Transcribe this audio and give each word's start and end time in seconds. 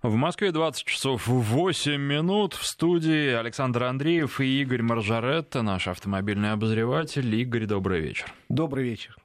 В 0.00 0.14
Москве 0.14 0.52
20 0.52 0.84
часов 0.84 1.26
8 1.26 2.00
минут. 2.00 2.54
В 2.54 2.64
студии 2.64 3.32
Александр 3.32 3.82
Андреев 3.82 4.40
и 4.40 4.62
Игорь 4.62 4.82
Маржаретта, 4.82 5.62
наш 5.62 5.88
автомобильный 5.88 6.52
обозреватель. 6.52 7.34
Игорь, 7.34 7.66
добрый 7.66 8.00
вечер. 8.00 8.32
Добрый 8.48 8.84
вечер. 8.84 9.16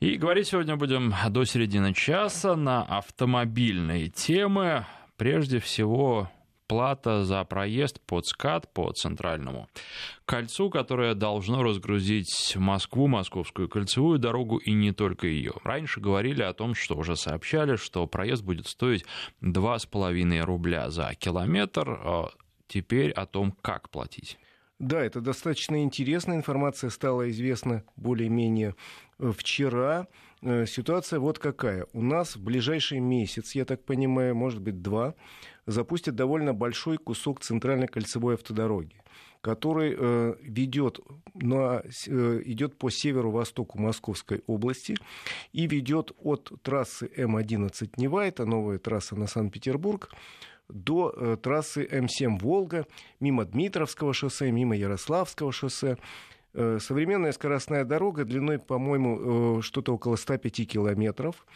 И 0.00 0.16
говорить 0.16 0.48
сегодня 0.48 0.76
будем 0.76 1.14
до 1.30 1.44
середины 1.44 1.94
часа 1.94 2.56
на 2.56 2.82
автомобильные 2.82 4.10
темы. 4.10 4.84
Прежде 5.16 5.60
всего, 5.60 6.30
плата 6.72 7.22
за 7.22 7.44
проезд 7.44 8.00
под 8.06 8.26
скат 8.26 8.72
по 8.72 8.90
центральному 8.92 9.68
кольцу, 10.24 10.70
которое 10.70 11.14
должно 11.14 11.62
разгрузить 11.62 12.56
Москву, 12.56 13.08
московскую 13.08 13.68
кольцевую 13.68 14.18
дорогу 14.18 14.56
и 14.56 14.72
не 14.72 14.92
только 14.92 15.26
ее. 15.26 15.52
Раньше 15.64 16.00
говорили 16.00 16.42
о 16.42 16.54
том, 16.54 16.74
что 16.74 16.96
уже 16.96 17.14
сообщали, 17.14 17.76
что 17.76 18.06
проезд 18.06 18.42
будет 18.42 18.68
стоить 18.68 19.04
2,5 19.42 20.40
рубля 20.40 20.88
за 20.88 21.12
километр. 21.14 21.90
А 21.90 22.30
теперь 22.68 23.10
о 23.10 23.26
том, 23.26 23.52
как 23.60 23.90
платить. 23.90 24.38
Да, 24.78 25.04
это 25.04 25.20
достаточно 25.20 25.82
интересная 25.82 26.36
информация 26.36 26.88
стала 26.88 27.28
известна 27.28 27.84
более-менее 27.96 28.74
э, 29.18 29.30
вчера. 29.36 30.06
Э, 30.42 30.66
ситуация 30.66 31.20
вот 31.20 31.38
какая. 31.38 31.86
У 31.92 32.02
нас 32.02 32.36
в 32.36 32.42
ближайший 32.42 32.98
месяц, 32.98 33.54
я 33.54 33.64
так 33.64 33.84
понимаю, 33.84 34.34
может 34.34 34.60
быть 34.60 34.82
два, 34.82 35.14
запустят 35.66 36.16
довольно 36.16 36.52
большой 36.52 36.98
кусок 36.98 37.40
центральной 37.40 37.88
кольцевой 37.88 38.34
автодороги 38.34 38.96
который 39.40 39.96
э, 39.98 40.34
ведет 40.40 41.00
на, 41.34 41.82
э, 42.06 42.42
идет 42.44 42.78
по 42.78 42.90
северо-востоку 42.90 43.76
Московской 43.76 44.44
области 44.46 44.96
и 45.52 45.66
ведет 45.66 46.12
от 46.22 46.52
трассы 46.62 47.10
М11 47.16 47.90
Нева, 47.96 48.24
это 48.24 48.46
новая 48.46 48.78
трасса 48.78 49.16
на 49.16 49.26
Санкт-Петербург, 49.26 50.10
до 50.68 51.36
трассы 51.42 51.84
М7 51.84 52.38
Волга, 52.38 52.86
мимо 53.18 53.44
Дмитровского 53.44 54.14
шоссе, 54.14 54.52
мимо 54.52 54.76
Ярославского 54.76 55.50
шоссе. 55.50 55.98
Э, 56.54 56.78
современная 56.80 57.32
скоростная 57.32 57.84
дорога 57.84 58.24
длиной, 58.24 58.58
по-моему, 58.58 59.58
э, 59.58 59.62
что-то 59.62 59.94
около 59.94 60.16
105 60.16 60.66
километров. 60.66 61.46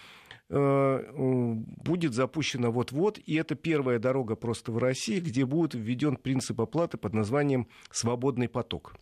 Э, 0.48 1.02
будет 1.14 2.14
запущена 2.14 2.70
вот-вот, 2.70 3.18
и 3.18 3.34
это 3.34 3.56
первая 3.56 3.98
дорога 3.98 4.36
просто 4.36 4.72
в 4.72 4.78
России, 4.78 5.20
где 5.20 5.44
будет 5.44 5.74
введен 5.74 6.16
принцип 6.16 6.60
оплаты 6.60 6.96
под 6.96 7.14
названием 7.14 7.68
«свободный 7.90 8.48
поток». 8.48 8.94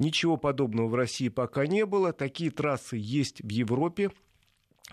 Ничего 0.00 0.36
подобного 0.36 0.88
в 0.88 0.94
России 0.96 1.28
пока 1.28 1.66
не 1.66 1.86
было. 1.86 2.12
Такие 2.12 2.50
трассы 2.50 2.96
есть 2.98 3.40
в 3.40 3.48
Европе. 3.48 4.10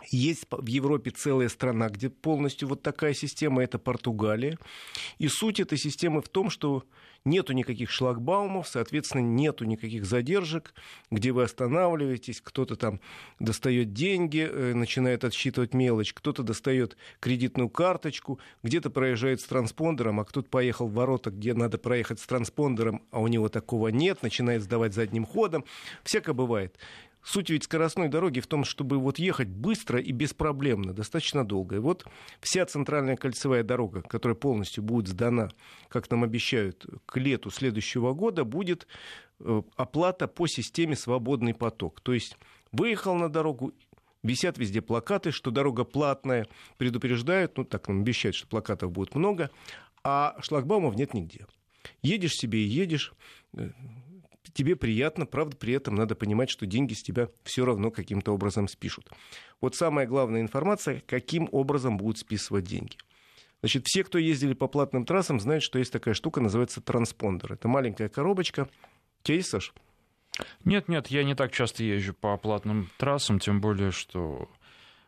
Есть 0.09 0.45
в 0.50 0.66
Европе 0.66 1.11
целая 1.11 1.50
страна, 1.50 1.89
где 1.89 2.09
полностью 2.09 2.67
вот 2.67 2.81
такая 2.81 3.14
система, 3.14 3.64
это 3.64 3.78
Португалия. 3.78 4.58
И 5.20 5.28
суть 5.28 5.59
этой 5.59 5.78
системы 5.78 6.22
в 6.22 6.30
том, 6.30 6.50
что 6.50 6.84
нету 7.23 7.53
никаких 7.53 7.92
шлагбаумов, 7.92 8.67
соответственно, 8.67 9.22
нету 9.22 9.66
никаких 9.66 10.06
задержек, 10.06 10.73
где 11.12 11.31
вы 11.31 11.44
останавливаетесь, 11.44 12.42
кто-то 12.42 12.75
там 12.75 13.00
достает 13.39 13.94
деньги, 13.94 14.50
э, 14.50 14.73
начинает 14.73 15.23
отсчитывать 15.23 15.73
мелочь, 15.73 16.14
кто-то 16.14 16.44
достает 16.44 16.97
кредитную 17.19 17.69
карточку, 17.69 18.39
где-то 18.64 18.89
проезжает 18.89 19.42
с 19.42 19.45
транспондером, 19.45 20.19
а 20.19 20.25
кто-то 20.25 20.50
поехал 20.50 20.88
в 20.88 20.94
ворота, 20.94 21.31
где 21.31 21.53
надо 21.53 21.78
проехать 21.78 22.19
с 22.19 22.25
транспондером, 22.25 23.03
а 23.12 23.19
у 23.19 23.28
него 23.28 23.50
такого 23.50 23.89
нет, 23.89 24.23
начинает 24.23 24.64
сдавать 24.64 24.94
задним 24.94 25.25
ходом. 25.25 25.66
Всякое 26.03 26.34
бывает. 26.34 26.78
Суть 27.23 27.50
ведь 27.50 27.66
скоростной 27.66 28.08
дороги 28.08 28.39
в 28.39 28.47
том, 28.47 28.64
чтобы 28.64 28.97
вот 28.97 29.19
ехать 29.19 29.47
быстро 29.47 30.00
и 30.00 30.11
беспроблемно, 30.11 30.94
достаточно 30.94 31.45
долго. 31.45 31.75
И 31.75 31.80
вот 31.80 32.05
вся 32.39 32.66
центральная 32.66 33.16
кольцевая 33.16 33.63
дорога, 33.63 34.02
которая 34.02 34.36
полностью 34.36 34.83
будет 34.83 35.08
сдана, 35.08 35.50
как 35.88 36.09
нам 36.09 36.23
обещают, 36.23 36.86
к 37.05 37.17
лету 37.17 37.52
следующего 37.52 38.13
года, 38.13 38.44
будет 38.44 38.88
э, 39.39 39.61
оплата 39.75 40.28
по 40.28 40.47
системе 40.47 40.95
«Свободный 40.95 41.53
поток». 41.53 42.01
То 42.01 42.13
есть 42.13 42.38
выехал 42.72 43.13
на 43.16 43.29
дорогу, 43.29 43.74
висят 44.24 44.57
везде 44.57 44.81
плакаты, 44.81 45.31
что 45.31 45.51
дорога 45.51 45.84
платная, 45.84 46.47
предупреждают, 46.78 47.56
ну 47.57 47.66
так 47.66 47.88
нам 47.88 48.01
обещают, 48.01 48.35
что 48.35 48.47
плакатов 48.47 48.91
будет 48.91 49.13
много, 49.13 49.51
а 50.03 50.35
шлагбаумов 50.41 50.95
нет 50.95 51.13
нигде. 51.13 51.45
Едешь 52.01 52.34
себе 52.34 52.59
и 52.59 52.68
едешь, 52.68 53.13
э, 53.53 53.69
тебе 54.53 54.75
приятно, 54.75 55.25
правда, 55.25 55.56
при 55.57 55.73
этом 55.73 55.95
надо 55.95 56.16
понимать, 56.16 56.50
что 56.50 56.66
деньги 56.66 56.94
с 56.94 57.03
тебя 57.03 57.29
все 57.44 57.66
равно 57.66 57.91
каким-то 57.91 58.34
образом 58.34 58.67
спишут. 58.67 59.09
Вот 59.59 59.75
самая 59.75 60.07
главная 60.07 60.41
информация, 60.41 61.01
каким 61.06 61.47
образом 61.51 61.97
будут 61.97 62.17
списывать 62.17 62.66
деньги. 62.66 62.97
Значит, 63.62 63.84
все, 63.85 64.03
кто 64.03 64.17
ездили 64.17 64.53
по 64.53 64.67
платным 64.67 65.06
трассам, 65.06 65.39
знают, 65.39 65.63
что 65.63 65.78
есть 65.78 65.94
такая 65.94 66.16
штука, 66.16 66.41
называется 66.41 66.81
транспондер. 66.81 67.53
Это 67.53 67.67
маленькая 67.67 68.09
коробочка. 68.09 68.67
У 69.19 69.23
тебя 69.23 69.35
есть, 69.35 69.50
Саш? 69.50 69.73
Нет, 70.66 70.88
нет, 70.88 71.07
я 71.07 71.23
не 71.23 71.35
так 71.35 71.51
часто 71.51 71.83
езжу 71.83 72.13
по 72.13 72.35
платным 72.38 72.89
трассам, 72.97 73.38
тем 73.39 73.62
более, 73.62 73.91
что 73.91 74.50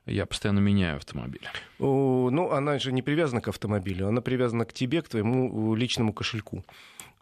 я 0.05 0.25
постоянно 0.25 0.59
меняю 0.59 0.97
автомобиль. 0.97 1.47
Ну, 1.79 2.51
она 2.51 2.77
же 2.77 2.91
не 2.91 3.01
привязана 3.01 3.41
к 3.41 3.47
автомобилю, 3.47 4.07
она 4.07 4.21
привязана 4.21 4.65
к 4.65 4.73
тебе, 4.73 5.01
к 5.01 5.09
твоему 5.09 5.73
личному 5.73 6.13
кошельку. 6.13 6.63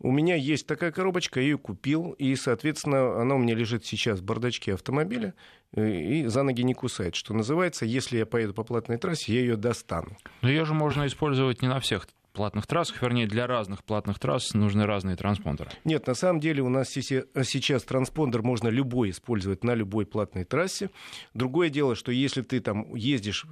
У 0.04 0.12
меня 0.12 0.36
есть 0.36 0.66
такая 0.66 0.92
коробочка, 0.92 1.40
я 1.40 1.46
ее 1.46 1.58
купил, 1.60 2.12
и, 2.14 2.36
соответственно, 2.36 3.22
она 3.22 3.36
у 3.36 3.38
меня 3.38 3.54
лежит 3.54 3.86
сейчас 3.86 4.20
в 4.20 4.24
бардачке 4.24 4.74
автомобиля 4.74 5.36
э, 5.74 5.90
и 5.90 6.26
за 6.26 6.42
ноги 6.42 6.64
не 6.64 6.74
кусает. 6.74 7.16
Что 7.16 7.36
называется, 7.36 7.86
если 7.86 8.18
я 8.18 8.26
поеду 8.26 8.56
по 8.56 8.64
платной 8.64 8.98
трассе, 8.98 9.34
я 9.34 9.42
ее 9.42 9.58
достану. 9.58 10.18
Но 10.42 10.50
ее 10.50 10.66
же 10.66 10.74
можно 10.74 11.06
использовать 11.06 11.62
не 11.62 11.68
на 11.68 11.80
всех 11.80 12.08
платных 12.34 12.66
трассах, 12.66 13.02
вернее, 13.02 13.28
для 13.28 13.46
разных 13.46 13.84
платных 13.84 14.18
трасс 14.18 14.54
нужны 14.54 14.86
разные 14.86 15.16
транспондеры. 15.16 15.70
Нет, 15.84 16.08
на 16.08 16.14
самом 16.14 16.40
деле 16.40 16.64
у 16.64 16.70
нас 16.70 16.90
сейчас 16.90 17.84
транспондер 17.84 18.42
можно 18.42 18.70
любой 18.70 19.12
использовать 19.12 19.64
на 19.64 19.76
любой 19.76 20.06
платной 20.06 20.46
трассе. 20.46 20.90
Другое 21.34 21.70
дело, 21.70 21.96
что 21.96 22.12
если 22.12 22.42
ты 22.42 22.60
там 22.60 22.96
ездишь 22.96 23.46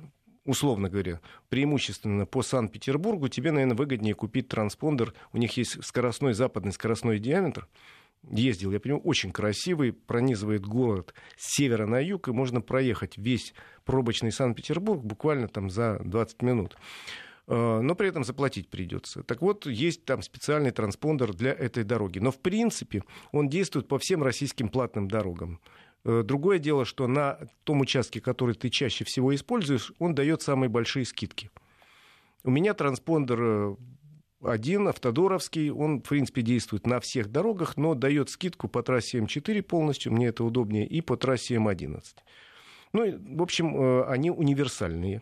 условно 0.50 0.90
говоря, 0.90 1.22
преимущественно 1.50 2.26
по 2.26 2.42
Санкт-Петербургу, 2.42 3.28
тебе, 3.28 3.52
наверное, 3.52 3.78
выгоднее 3.78 4.16
купить 4.16 4.48
транспондер. 4.48 5.14
У 5.32 5.38
них 5.38 5.56
есть 5.58 5.84
скоростной, 5.86 6.34
западный 6.34 6.72
скоростной 6.72 7.20
диаметр. 7.20 7.68
Ездил, 8.28 8.72
я 8.72 8.80
понимаю, 8.80 9.04
очень 9.04 9.32
красивый, 9.32 9.94
пронизывает 9.94 10.66
город 10.66 11.14
с 11.38 11.56
севера 11.56 11.86
на 11.86 12.00
юг, 12.00 12.28
и 12.28 12.32
можно 12.32 12.62
проехать 12.62 13.18
весь 13.18 13.54
пробочный 13.86 14.32
Санкт-Петербург 14.32 15.04
буквально 15.04 15.48
там 15.48 15.70
за 15.70 16.00
20 16.04 16.42
минут 16.42 16.76
э, 17.48 17.80
но 17.82 17.96
при 17.96 18.10
этом 18.10 18.24
заплатить 18.24 18.70
придется. 18.70 19.22
Так 19.24 19.42
вот, 19.42 19.68
есть 19.68 20.04
там 20.04 20.24
специальный 20.24 20.72
транспондер 20.72 21.34
для 21.34 21.52
этой 21.52 21.84
дороги. 21.84 22.20
Но, 22.20 22.32
в 22.32 22.40
принципе, 22.40 23.04
он 23.32 23.50
действует 23.50 23.88
по 23.88 24.00
всем 24.00 24.24
российским 24.24 24.68
платным 24.68 25.08
дорогам. 25.08 25.60
Э, 26.06 26.24
другое 26.24 26.60
дело, 26.60 26.86
что 26.86 27.08
на 27.08 27.40
том 27.64 27.82
участке, 27.82 28.22
который 28.22 28.56
ты 28.56 28.70
чаще 28.70 29.04
всего 29.04 29.34
используешь, 29.36 29.92
он 30.00 30.16
дает 30.16 30.42
самые 30.42 30.70
большие 30.70 31.06
скидки. 31.06 31.50
У 32.44 32.52
меня 32.52 32.74
транспондер 32.74 33.40
э, 33.42 33.76
один, 34.44 34.88
автодоровский, 34.88 35.70
он, 35.72 36.02
в 36.02 36.08
принципе, 36.08 36.42
действует 36.42 36.88
на 36.88 37.00
всех 37.00 37.30
дорогах, 37.30 37.76
но 37.76 37.96
дает 37.96 38.30
скидку 38.30 38.70
по 38.70 38.82
трассе 38.82 39.20
М4 39.20 39.62
полностью, 39.62 40.14
мне 40.14 40.28
это 40.28 40.44
удобнее, 40.44 40.88
и 40.88 41.02
по 41.02 41.18
трассе 41.18 41.56
М11. 41.56 42.02
Ну, 42.94 43.38
в 43.38 43.42
общем, 43.42 43.76
э, 43.76 44.04
они 44.06 44.32
универсальные. 44.32 45.22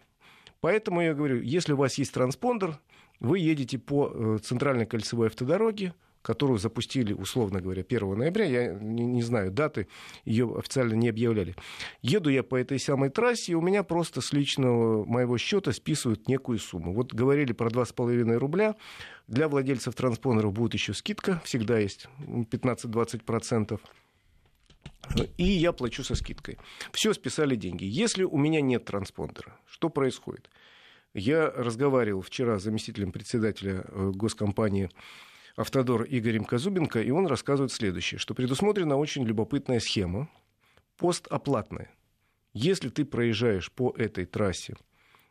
Поэтому 0.62 1.02
я 1.02 1.14
говорю, 1.14 1.42
если 1.42 1.74
у 1.74 1.78
вас 1.78 1.98
есть 1.98 2.14
транспондер, 2.14 2.80
вы 3.20 3.40
едете 3.40 3.80
по 3.80 4.38
центральной 4.40 4.86
кольцевой 4.86 5.28
автодороге, 5.28 5.94
которую 6.22 6.59
запустили, 6.59 7.13
условно 7.13 7.61
говоря, 7.61 7.83
1 7.88 8.17
ноября, 8.17 8.45
я 8.45 8.73
не, 8.73 9.05
не 9.05 9.22
знаю 9.22 9.51
даты, 9.51 9.88
ее 10.25 10.53
официально 10.57 10.94
не 10.94 11.09
объявляли. 11.09 11.55
Еду 12.01 12.29
я 12.29 12.44
по 12.44 12.55
этой 12.55 12.79
самой 12.79 13.09
трассе, 13.09 13.53
и 13.53 13.55
у 13.55 13.61
меня 13.61 13.83
просто 13.83 14.22
с 14.22 14.33
личного 14.33 15.05
моего 15.05 15.38
счета 15.38 15.72
списывают 15.72 16.28
некую 16.28 16.59
сумму. 16.59 16.94
Вот 16.94 17.13
говорили 17.13 17.53
про 17.53 17.69
2,5 17.69 18.38
рубля. 18.38 18.75
Для 19.28 19.47
владельцев 19.49 19.93
транспондеров 19.93 20.53
будет 20.53 20.73
еще 20.73 20.93
скидка, 20.93 21.41
всегда 21.43 21.78
есть 21.79 22.08
15-20%. 22.20 23.79
И 25.37 25.43
я 25.43 25.72
плачу 25.72 26.03
со 26.03 26.16
скидкой. 26.16 26.58
Все, 26.91 27.13
списали 27.13 27.55
деньги. 27.55 27.85
Если 27.85 28.23
у 28.23 28.37
меня 28.37 28.61
нет 28.61 28.85
транспондера, 28.85 29.58
что 29.66 29.90
происходит? 29.90 30.49
Я 31.13 31.49
разговаривал 31.49 32.22
вчера 32.22 32.59
с 32.59 32.63
заместителем 32.63 33.11
председателя 33.11 33.85
э, 33.87 34.11
госкомпании 34.13 34.90
автодор 35.58 36.06
Игорем 36.08 36.46
Казубенко, 36.46 37.02
и 37.02 37.09
он 37.09 37.28
рассказывает 37.28 37.72
следующее, 37.72 38.20
что 38.20 38.34
предусмотрена 38.34 38.96
очень 38.96 39.26
любопытная 39.26 39.80
схема, 39.80 40.30
постоплатная. 40.98 41.90
Если 42.54 42.90
ты 42.90 43.04
проезжаешь 43.06 43.72
по 43.72 43.94
этой 43.98 44.26
трассе, 44.26 44.76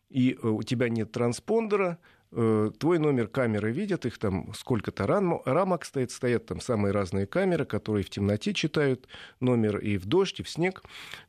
и 0.08 0.32
э, 0.32 0.46
у 0.46 0.62
тебя 0.62 0.88
нет 0.88 1.12
транспондера, 1.12 1.98
э, 2.32 2.70
твой 2.78 2.98
номер 2.98 3.28
камеры 3.28 3.72
видят, 3.72 4.04
их 4.04 4.18
там 4.18 4.52
сколько-то 4.54 5.06
рамок 5.06 5.84
стоит, 5.84 6.10
стоят 6.10 6.46
там 6.46 6.60
самые 6.60 6.92
разные 6.92 7.26
камеры, 7.26 7.64
которые 7.64 8.04
в 8.04 8.10
темноте 8.10 8.52
читают 8.52 9.08
номер 9.38 9.78
и 9.78 9.96
в 9.96 10.06
дождь, 10.06 10.40
и 10.40 10.42
в 10.42 10.48
снег. 10.48 10.82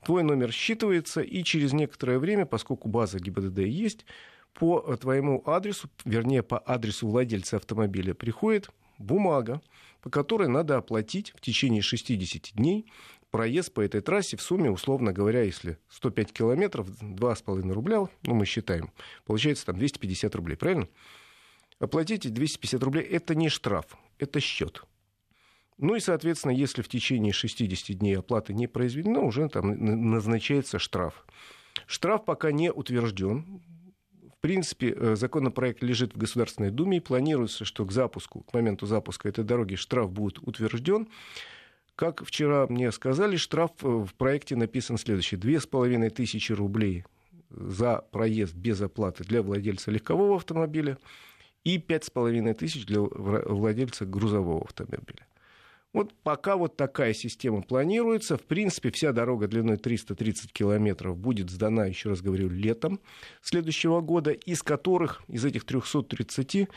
Твой 0.04 0.24
номер 0.24 0.50
считывается, 0.50 1.24
и 1.24 1.44
через 1.44 1.72
некоторое 1.72 2.18
время, 2.18 2.48
поскольку 2.48 2.90
база 2.90 3.20
ГИБДД 3.20 3.60
есть, 3.60 4.06
по 4.54 4.96
твоему 4.98 5.44
адресу, 5.46 5.88
вернее, 6.04 6.42
по 6.42 6.58
адресу 6.58 7.08
владельца 7.08 7.58
автомобиля 7.58 8.16
приходит 8.16 8.72
бумага, 8.98 9.62
по 10.02 10.10
которой 10.10 10.48
надо 10.48 10.78
оплатить 10.78 11.34
в 11.36 11.42
течение 11.42 11.82
60 11.82 12.54
дней 12.56 12.92
проезд 13.32 13.74
по 13.74 13.82
этой 13.82 14.02
трассе 14.02 14.38
в 14.38 14.42
сумме, 14.42 14.72
условно 14.72 15.14
говоря, 15.14 15.44
если 15.44 15.78
105 15.90 16.32
километров, 16.32 16.90
2,5 17.02 17.72
рубля, 17.72 18.08
ну, 18.24 18.36
мы 18.36 18.46
считаем, 18.46 18.92
получается 19.26 19.66
там 19.66 19.78
250 19.78 20.34
рублей, 20.36 20.56
правильно? 20.56 20.88
Оплатите 21.80 22.30
250 22.30 22.82
рублей, 22.84 23.04
это 23.04 23.36
не 23.36 23.50
штраф, 23.50 23.98
это 24.18 24.40
счет. 24.40 24.84
Ну 25.78 25.96
и, 25.96 26.00
соответственно, 26.00 26.52
если 26.52 26.82
в 26.82 26.90
течение 26.90 27.34
60 27.34 27.98
дней 27.98 28.18
оплаты 28.18 28.54
не 28.54 28.68
произведена, 28.68 29.20
уже 29.20 29.48
там 29.48 29.76
назначается 30.12 30.80
штраф. 30.80 31.26
Штраф 31.86 32.26
пока 32.26 32.52
не 32.52 32.72
утвержден. 32.72 33.62
В 34.38 34.42
принципе, 34.42 34.94
э, 34.95 35.16
законопроект 35.16 35.81
лежит 35.81 36.13
в 36.13 36.18
Государственной 36.18 36.69
Думе 36.69 36.98
и 36.98 37.01
планируется, 37.01 37.66
что 37.66 37.86
к 37.86 37.92
запуску, 37.92 38.42
к 38.42 38.54
моменту 38.54 38.86
запуска 38.86 39.28
этой 39.30 39.44
дороги 39.44 39.74
штраф 39.75 40.12
будет 40.12 40.38
утвержден. 40.39 41.07
Как 41.95 42.24
вчера 42.24 42.68
мне 42.68 42.92
сказали, 42.92 43.36
штраф 43.36 43.72
э, 43.81 43.88
в 43.88 44.13
проекте 44.13 44.56
написан 44.56 45.00
следующий. 45.00 45.38
Две 45.38 45.60
с 45.60 45.66
половиной 45.66 46.12
тысячи 46.12 46.51
рублей 46.51 47.04
за 47.50 48.06
проезд 48.12 48.54
без 48.54 48.80
оплаты 48.80 49.24
для 49.24 49.42
владельца 49.42 49.89
легкового 49.89 50.36
автомобиля 50.36 51.00
и 51.63 51.80
пять 51.80 52.04
с 52.04 52.12
половиной 52.12 52.54
тысяч 52.54 52.86
для 52.86 53.01
владельца 53.01 54.06
грузового 54.06 54.66
автомобиля. 54.66 55.25
Вот 55.98 56.14
пока 56.22 56.58
вот 56.58 56.78
такая 56.78 57.12
система 57.14 57.64
планируется. 57.64 58.38
В 58.38 58.44
принципе, 58.44 58.92
вся 58.92 59.14
дорога 59.14 59.48
длиной 59.48 59.78
330 59.78 60.54
километров 60.54 61.18
будет 61.18 61.50
сдана, 61.50 61.88
еще 61.88 62.10
раз 62.10 62.22
говорю, 62.22 62.50
летом 62.50 63.00
следующего 63.42 64.00
года, 64.02 64.30
из 64.30 64.62
которых, 64.62 65.24
из 65.28 65.44
этих 65.44 65.66
330, 65.66 66.70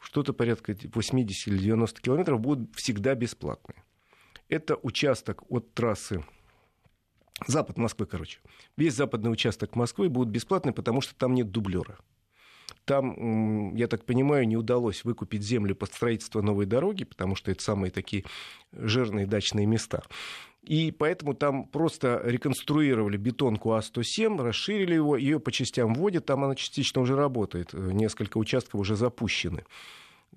что-то 0.00 0.32
порядка 0.32 0.76
80 0.84 1.48
или 1.48 1.58
90 1.58 2.00
километров 2.00 2.38
будут 2.38 2.76
всегда 2.76 3.16
бесплатные. 3.16 3.82
Это 4.48 4.76
участок 4.76 5.42
от 5.50 5.74
трассы 5.74 6.24
Запад 7.48 7.76
Москвы, 7.76 8.06
короче. 8.06 8.38
Весь 8.76 8.94
западный 8.94 9.32
участок 9.32 9.74
Москвы 9.74 10.08
будет 10.08 10.28
бесплатный, 10.28 10.72
потому 10.72 11.00
что 11.00 11.16
там 11.16 11.34
нет 11.34 11.50
дублера. 11.50 11.98
Там, 12.84 13.74
я 13.74 13.86
так 13.86 14.04
понимаю, 14.04 14.48
не 14.48 14.56
удалось 14.56 15.04
выкупить 15.04 15.42
землю 15.42 15.76
под 15.76 15.92
строительство 15.92 16.42
новой 16.42 16.66
дороги, 16.66 17.04
потому 17.04 17.36
что 17.36 17.50
это 17.50 17.62
самые 17.62 17.90
такие 17.90 18.24
жирные 18.72 19.26
дачные 19.26 19.66
места. 19.66 20.02
И 20.62 20.90
поэтому 20.90 21.34
там 21.34 21.64
просто 21.64 22.20
реконструировали 22.24 23.16
бетонку 23.16 23.70
А107, 23.70 24.42
расширили 24.42 24.94
его, 24.94 25.16
ее 25.16 25.40
по 25.40 25.50
частям 25.52 25.94
вводят, 25.94 26.26
там 26.26 26.44
она 26.44 26.54
частично 26.54 27.00
уже 27.00 27.16
работает, 27.16 27.72
несколько 27.72 28.38
участков 28.38 28.80
уже 28.80 28.96
запущены 28.96 29.64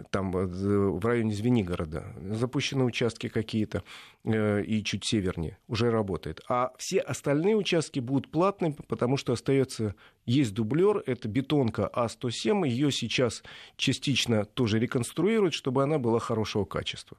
там 0.09 0.35
э, 0.35 0.45
в 0.45 1.05
районе 1.05 1.33
Звенигорода, 1.33 2.15
запущены 2.31 2.83
участки 2.83 3.29
какие-то 3.29 3.83
э, 4.23 4.63
и 4.63 4.83
чуть 4.83 5.05
севернее, 5.05 5.57
уже 5.67 5.91
работает. 5.91 6.41
А 6.49 6.71
все 6.77 6.99
остальные 6.99 7.55
участки 7.55 7.99
будут 7.99 8.31
платными, 8.31 8.75
потому 8.87 9.17
что 9.17 9.33
остается, 9.33 9.95
есть 10.25 10.53
дублер, 10.53 11.03
это 11.05 11.27
бетонка 11.27 11.89
А107, 11.93 12.67
ее 12.67 12.91
сейчас 12.91 13.43
частично 13.77 14.45
тоже 14.45 14.79
реконструируют, 14.79 15.53
чтобы 15.53 15.83
она 15.83 15.99
была 15.99 16.19
хорошего 16.19 16.65
качества. 16.65 17.17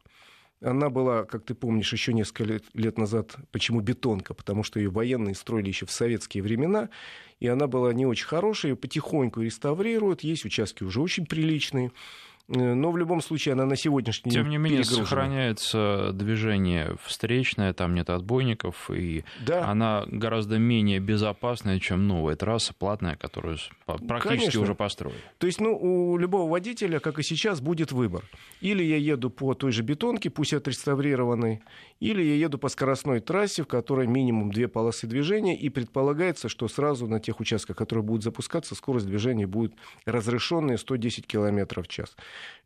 Она 0.60 0.88
была, 0.88 1.24
как 1.24 1.44
ты 1.44 1.54
помнишь, 1.54 1.92
еще 1.92 2.14
несколько 2.14 2.44
лет, 2.72 2.96
назад. 2.98 3.36
Почему 3.50 3.80
бетонка? 3.80 4.32
Потому 4.32 4.62
что 4.62 4.80
ее 4.80 4.88
военные 4.88 5.34
строили 5.34 5.68
еще 5.68 5.84
в 5.84 5.90
советские 5.90 6.42
времена, 6.42 6.88
и 7.38 7.46
она 7.48 7.66
была 7.66 7.92
не 7.92 8.06
очень 8.06 8.26
хорошая, 8.26 8.72
ее 8.72 8.76
потихоньку 8.76 9.42
реставрируют. 9.42 10.22
Есть 10.22 10.46
участки 10.46 10.82
уже 10.82 11.02
очень 11.02 11.26
приличные. 11.26 11.92
Э, 12.48 12.74
но 12.74 12.90
в 12.90 12.98
любом 12.98 13.22
случае 13.22 13.54
она 13.54 13.64
на 13.64 13.76
сегодняшний 13.76 14.30
день 14.30 14.42
Тем 14.42 14.50
не 14.50 14.58
менее, 14.58 14.84
сохраняется 14.84 16.10
движение 16.12 16.96
встречное, 17.02 17.72
там 17.72 17.94
нет 17.94 18.10
отбойников, 18.10 18.90
и 18.90 19.24
да. 19.46 19.68
она 19.68 20.04
гораздо 20.06 20.58
менее 20.58 21.00
безопасная, 21.00 21.80
чем 21.80 22.06
новая 22.06 22.36
трасса 22.36 22.74
платная, 22.74 23.16
которую 23.16 23.58
практически 23.86 24.38
Конечно. 24.38 24.60
уже 24.60 24.74
построили. 24.74 25.18
То 25.38 25.46
есть, 25.46 25.60
ну, 25.60 25.76
у 25.76 26.18
любого 26.18 26.50
водителя, 26.50 26.98
как 27.00 27.18
и 27.18 27.22
сейчас, 27.22 27.60
будет 27.60 27.92
выбор. 27.92 28.24
Или 28.60 28.82
я 28.82 28.96
еду 28.96 29.30
по 29.30 29.54
той 29.54 29.72
же 29.72 29.82
бетонке, 29.82 30.28
пусть 30.28 30.52
отреставрированной, 30.52 31.62
или 32.00 32.22
я 32.22 32.34
еду 32.34 32.58
по 32.58 32.68
скоростной 32.68 33.20
трассе, 33.20 33.62
в 33.62 33.66
которой 33.66 34.06
минимум 34.06 34.52
две 34.52 34.68
полосы 34.68 35.06
движения, 35.06 35.56
и 35.56 35.70
предполагается, 35.70 36.48
что 36.48 36.68
сразу 36.68 37.06
на 37.06 37.20
тех 37.20 37.40
участках, 37.40 37.76
которые 37.76 38.04
будут 38.04 38.22
запускаться, 38.22 38.74
скорость 38.74 39.06
движения 39.06 39.46
будет 39.46 39.74
разрешенная 40.04 40.76
110 40.76 41.26
км 41.26 41.82
в 41.82 41.88
час. 41.88 42.14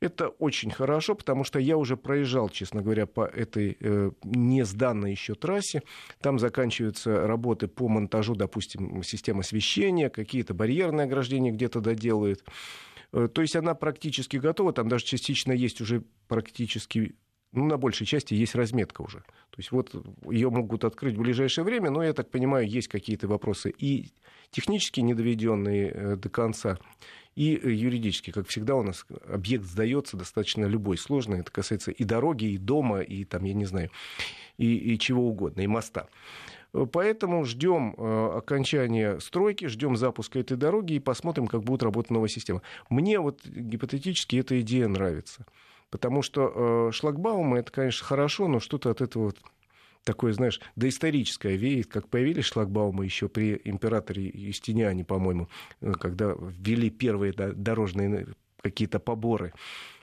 Это 0.00 0.28
очень 0.28 0.70
хорошо, 0.70 1.14
потому 1.14 1.44
что 1.44 1.58
я 1.58 1.76
уже 1.76 1.96
проезжал, 1.96 2.48
честно 2.48 2.82
говоря, 2.82 3.06
по 3.06 3.24
этой 3.24 3.76
э, 3.80 4.10
не 4.22 4.64
сданной 4.64 5.10
еще 5.10 5.34
трассе. 5.34 5.82
Там 6.20 6.38
заканчиваются 6.38 7.26
работы 7.26 7.66
по 7.68 7.88
монтажу, 7.88 8.34
допустим, 8.34 9.02
системы 9.02 9.40
освещения, 9.40 10.10
какие-то 10.10 10.54
барьерные 10.54 11.04
ограждения 11.04 11.50
где-то 11.50 11.80
доделают. 11.80 12.44
Э, 13.12 13.28
то 13.32 13.42
есть 13.42 13.56
она 13.56 13.74
практически 13.74 14.36
готова, 14.36 14.72
там 14.72 14.88
даже 14.88 15.04
частично 15.04 15.52
есть 15.52 15.80
уже 15.80 16.02
практически 16.28 17.14
ну, 17.52 17.66
на 17.66 17.76
большей 17.78 18.06
части 18.06 18.34
есть 18.34 18.54
разметка 18.54 19.02
уже. 19.02 19.18
То 19.18 19.58
есть 19.58 19.72
вот 19.72 19.94
ее 20.30 20.50
могут 20.50 20.84
открыть 20.84 21.16
в 21.16 21.20
ближайшее 21.20 21.64
время, 21.64 21.90
но, 21.90 22.02
я 22.02 22.12
так 22.12 22.30
понимаю, 22.30 22.68
есть 22.68 22.88
какие-то 22.88 23.26
вопросы 23.28 23.74
и 23.76 24.12
технически 24.50 25.00
недоведенные 25.00 25.90
э, 25.90 26.16
до 26.16 26.28
конца, 26.28 26.78
и 27.34 27.54
э, 27.54 27.70
юридически, 27.70 28.32
как 28.32 28.48
всегда, 28.48 28.74
у 28.74 28.82
нас 28.82 29.06
объект 29.28 29.64
сдается 29.64 30.16
достаточно 30.16 30.64
любой 30.64 30.98
сложный. 30.98 31.40
Это 31.40 31.50
касается 31.50 31.90
и 31.90 32.04
дороги, 32.04 32.46
и 32.46 32.58
дома, 32.58 33.00
и 33.00 33.24
там, 33.24 33.44
я 33.44 33.54
не 33.54 33.64
знаю, 33.64 33.90
и, 34.56 34.76
и 34.76 34.98
чего 34.98 35.28
угодно, 35.28 35.60
и 35.60 35.66
моста. 35.66 36.08
Поэтому 36.72 37.44
ждем 37.44 37.94
э, 37.96 38.38
окончания 38.38 39.20
стройки, 39.20 39.66
ждем 39.66 39.96
запуска 39.96 40.38
этой 40.38 40.56
дороги 40.56 40.94
и 40.94 40.98
посмотрим, 40.98 41.46
как 41.46 41.62
будет 41.62 41.82
работать 41.82 42.10
новая 42.10 42.28
система. 42.28 42.60
Мне 42.90 43.20
вот 43.20 43.46
гипотетически 43.46 44.36
эта 44.36 44.60
идея 44.60 44.88
нравится. 44.88 45.46
Потому 45.90 46.22
что 46.22 46.88
э, 46.88 46.92
шлагбаумы 46.92 47.58
это, 47.58 47.72
конечно, 47.72 48.06
хорошо, 48.06 48.48
но 48.48 48.60
что-то 48.60 48.90
от 48.90 49.00
этого 49.00 49.32
такое, 50.04 50.32
знаешь, 50.32 50.60
доисторическое 50.76 51.56
веет, 51.56 51.86
как 51.88 52.08
появились 52.08 52.44
шлагбаумы 52.44 53.04
еще 53.04 53.28
при 53.28 53.60
императоре 53.64 54.30
Юстиниане, 54.32 55.04
по-моему, 55.04 55.48
э, 55.80 55.92
когда 55.92 56.34
ввели 56.38 56.90
первые 56.90 57.32
дорожные 57.32 58.28
какие-то 58.62 58.98
поборы. 58.98 59.52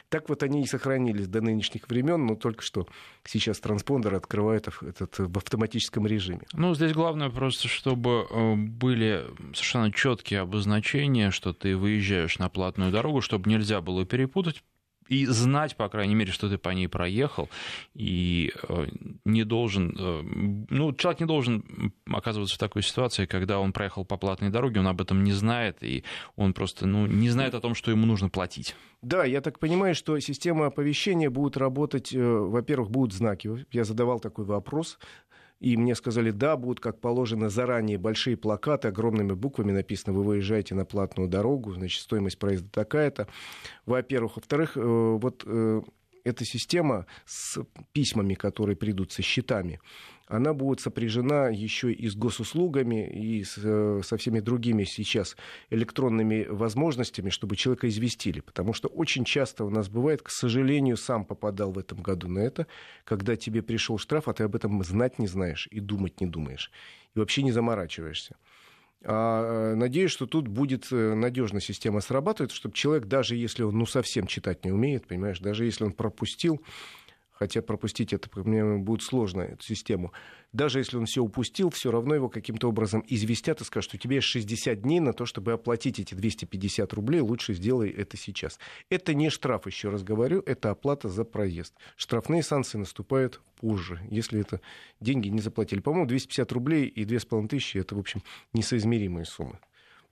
Так 0.09 0.29
вот 0.29 0.43
они 0.43 0.61
и 0.61 0.67
сохранились 0.67 1.27
до 1.27 1.41
нынешних 1.41 1.89
времен, 1.89 2.25
но 2.25 2.35
только 2.35 2.61
что 2.61 2.87
сейчас 3.23 3.59
транспондер 3.59 4.13
открывает 4.13 4.69
этот 4.81 5.17
в 5.17 5.37
автоматическом 5.37 6.05
режиме. 6.05 6.43
Ну, 6.53 6.75
здесь 6.75 6.93
главное 6.93 7.29
просто, 7.29 7.67
чтобы 7.67 8.27
э, 8.29 8.55
были 8.55 9.25
совершенно 9.53 9.91
четкие 9.91 10.41
обозначения, 10.41 11.31
что 11.31 11.53
ты 11.53 11.75
выезжаешь 11.75 12.37
на 12.39 12.49
платную 12.49 12.91
дорогу, 12.91 13.21
чтобы 13.21 13.49
нельзя 13.49 13.81
было 13.81 14.05
перепутать 14.05 14.63
и 15.07 15.25
знать, 15.25 15.75
по 15.75 15.87
крайней 15.89 16.15
мере, 16.15 16.31
что 16.31 16.49
ты 16.49 16.57
по 16.57 16.69
ней 16.69 16.87
проехал, 16.87 17.49
и 17.93 18.51
э, 18.67 18.87
не 19.23 19.43
должен, 19.43 19.95
э, 19.97 20.21
ну, 20.69 20.93
человек 20.93 21.19
не 21.19 21.25
должен 21.25 21.93
оказываться 22.07 22.55
в 22.55 22.59
такой 22.59 22.81
ситуации, 22.81 23.25
когда 23.25 23.59
он 23.59 23.73
проехал 23.73 24.05
по 24.05 24.17
платной 24.17 24.49
дороге, 24.49 24.79
он 24.79 24.87
об 24.87 25.01
этом 25.01 25.23
не 25.23 25.33
знает, 25.33 25.77
и 25.81 26.03
он 26.35 26.53
просто, 26.53 26.87
ну, 26.87 27.05
не 27.05 27.29
знает 27.29 27.53
о 27.53 27.61
том, 27.61 27.75
что 27.75 27.91
ему 27.91 28.05
нужно 28.05 28.29
платить. 28.29 28.75
Да, 29.01 29.23
я 29.23 29.41
так 29.41 29.59
понимаю, 29.59 29.93
что 29.93 30.17
система 30.19 30.67
оповещения 30.67 31.29
будет 31.29 31.57
работать, 31.57 32.13
э, 32.13 32.19
во-первых, 32.19 32.89
будут 32.89 33.13
знаки. 33.13 33.65
Я 33.71 33.83
задавал 33.83 34.19
такой 34.19 34.45
вопрос 34.45 34.97
и 35.59 35.77
мне 35.77 35.95
сказали, 35.95 36.31
да, 36.31 36.57
будут, 36.57 36.79
как 36.79 36.99
положено, 36.99 37.49
заранее 37.49 37.97
большие 37.97 38.37
плакаты, 38.37 38.89
огромными 38.89 39.33
буквами 39.33 39.71
написано, 39.71 40.13
вы 40.13 40.23
выезжаете 40.23 40.75
на 40.75 40.85
платную 40.85 41.29
дорогу, 41.29 41.73
значит, 41.73 42.01
стоимость 42.01 42.37
проезда 42.37 42.69
такая-то. 42.69 43.27
Во-первых. 43.85 44.35
Во-вторых, 44.35 44.75
э, 44.75 44.81
вот 44.81 45.43
э, 45.45 45.81
эта 46.23 46.43
система 46.43 47.05
с 47.25 47.59
письмами, 47.93 48.33
которые 48.33 48.75
придут 48.75 49.13
со 49.13 49.21
счетами, 49.21 49.79
она 50.27 50.53
будет 50.53 50.79
сопряжена 50.79 51.49
еще 51.49 51.91
и 51.91 52.07
с 52.07 52.15
госуслугами, 52.15 53.07
и 53.07 53.43
с, 53.43 53.57
э, 53.57 54.01
со 54.03 54.17
всеми 54.17 54.39
другими 54.39 54.83
сейчас 54.83 55.37
электронными 55.69 56.45
возможностями, 56.49 57.29
чтобы 57.29 57.55
человека 57.55 57.87
известили. 57.89 58.39
Потому 58.39 58.73
что 58.73 58.87
очень 58.87 59.23
часто 59.23 59.65
у 59.65 59.69
нас 59.69 59.87
бывает, 59.87 60.21
к 60.21 60.29
сожалению, 60.29 60.97
сам 60.97 61.25
попадал 61.25 61.71
в 61.71 61.77
этом 61.77 62.01
году 62.01 62.27
на 62.27 62.39
это, 62.39 62.65
когда 63.03 63.35
тебе 63.35 63.61
пришел 63.61 63.97
штраф, 63.97 64.27
а 64.27 64.33
ты 64.33 64.43
об 64.43 64.55
этом 64.55 64.83
знать 64.83 65.19
не 65.19 65.27
знаешь 65.27 65.67
и 65.71 65.79
думать 65.79 66.19
не 66.21 66.27
думаешь. 66.27 66.71
И 67.15 67.19
вообще 67.19 67.43
не 67.43 67.51
заморачиваешься. 67.51 68.35
А, 69.07 69.73
э, 69.73 69.75
надеюсь, 69.75 70.09
что 70.09 70.25
тут 70.25 70.47
будет 70.47 70.87
э, 70.91 71.13
надежная 71.13 71.61
система 71.61 72.01
срабатывать, 72.01 72.51
чтобы 72.51 72.73
человек, 72.73 73.05
даже 73.05 73.35
если 73.35 73.61
он 73.61 73.77
ну, 73.77 73.85
совсем 73.85 74.25
читать 74.25 74.65
не 74.65 74.71
умеет, 74.71 75.05
понимаешь, 75.05 75.39
даже 75.39 75.65
если 75.65 75.83
он 75.83 75.91
пропустил, 75.91 76.59
хотя 77.35 77.61
пропустить 77.61 78.13
это 78.13 78.29
мне 78.43 78.77
будет 78.77 79.03
сложно, 79.03 79.41
эту 79.41 79.63
систему. 79.63 80.11
Даже 80.53 80.79
если 80.79 80.97
он 80.97 81.05
все 81.05 81.21
упустил, 81.21 81.69
все 81.69 81.91
равно 81.91 82.15
его 82.15 82.29
каким-то 82.29 82.69
образом 82.69 83.03
известят 83.07 83.61
и 83.61 83.63
скажут, 83.65 83.89
что 83.89 83.97
у 83.97 83.99
тебя 83.99 84.15
есть 84.15 84.27
60 84.27 84.81
дней 84.81 84.99
на 84.99 85.13
то, 85.13 85.25
чтобы 85.25 85.51
оплатить 85.51 85.99
эти 85.99 86.15
250 86.15 86.93
рублей, 86.93 87.19
лучше 87.19 87.53
сделай 87.53 87.89
это 87.89 88.15
сейчас. 88.17 88.57
Это 88.89 89.13
не 89.13 89.29
штраф, 89.29 89.67
еще 89.67 89.89
раз 89.89 90.03
говорю, 90.03 90.41
это 90.45 90.71
оплата 90.71 91.09
за 91.09 91.25
проезд. 91.25 91.73
Штрафные 91.97 92.41
санкции 92.41 92.77
наступают 92.77 93.41
позже, 93.57 93.99
если 94.09 94.39
это 94.39 94.61
деньги 94.99 95.27
не 95.27 95.41
заплатили. 95.41 95.81
По-моему, 95.81 96.07
250 96.07 96.51
рублей 96.53 96.85
и 96.87 97.03
2500 97.03 97.75
это, 97.75 97.95
в 97.95 97.99
общем, 97.99 98.23
несоизмеримые 98.53 99.25
суммы 99.25 99.59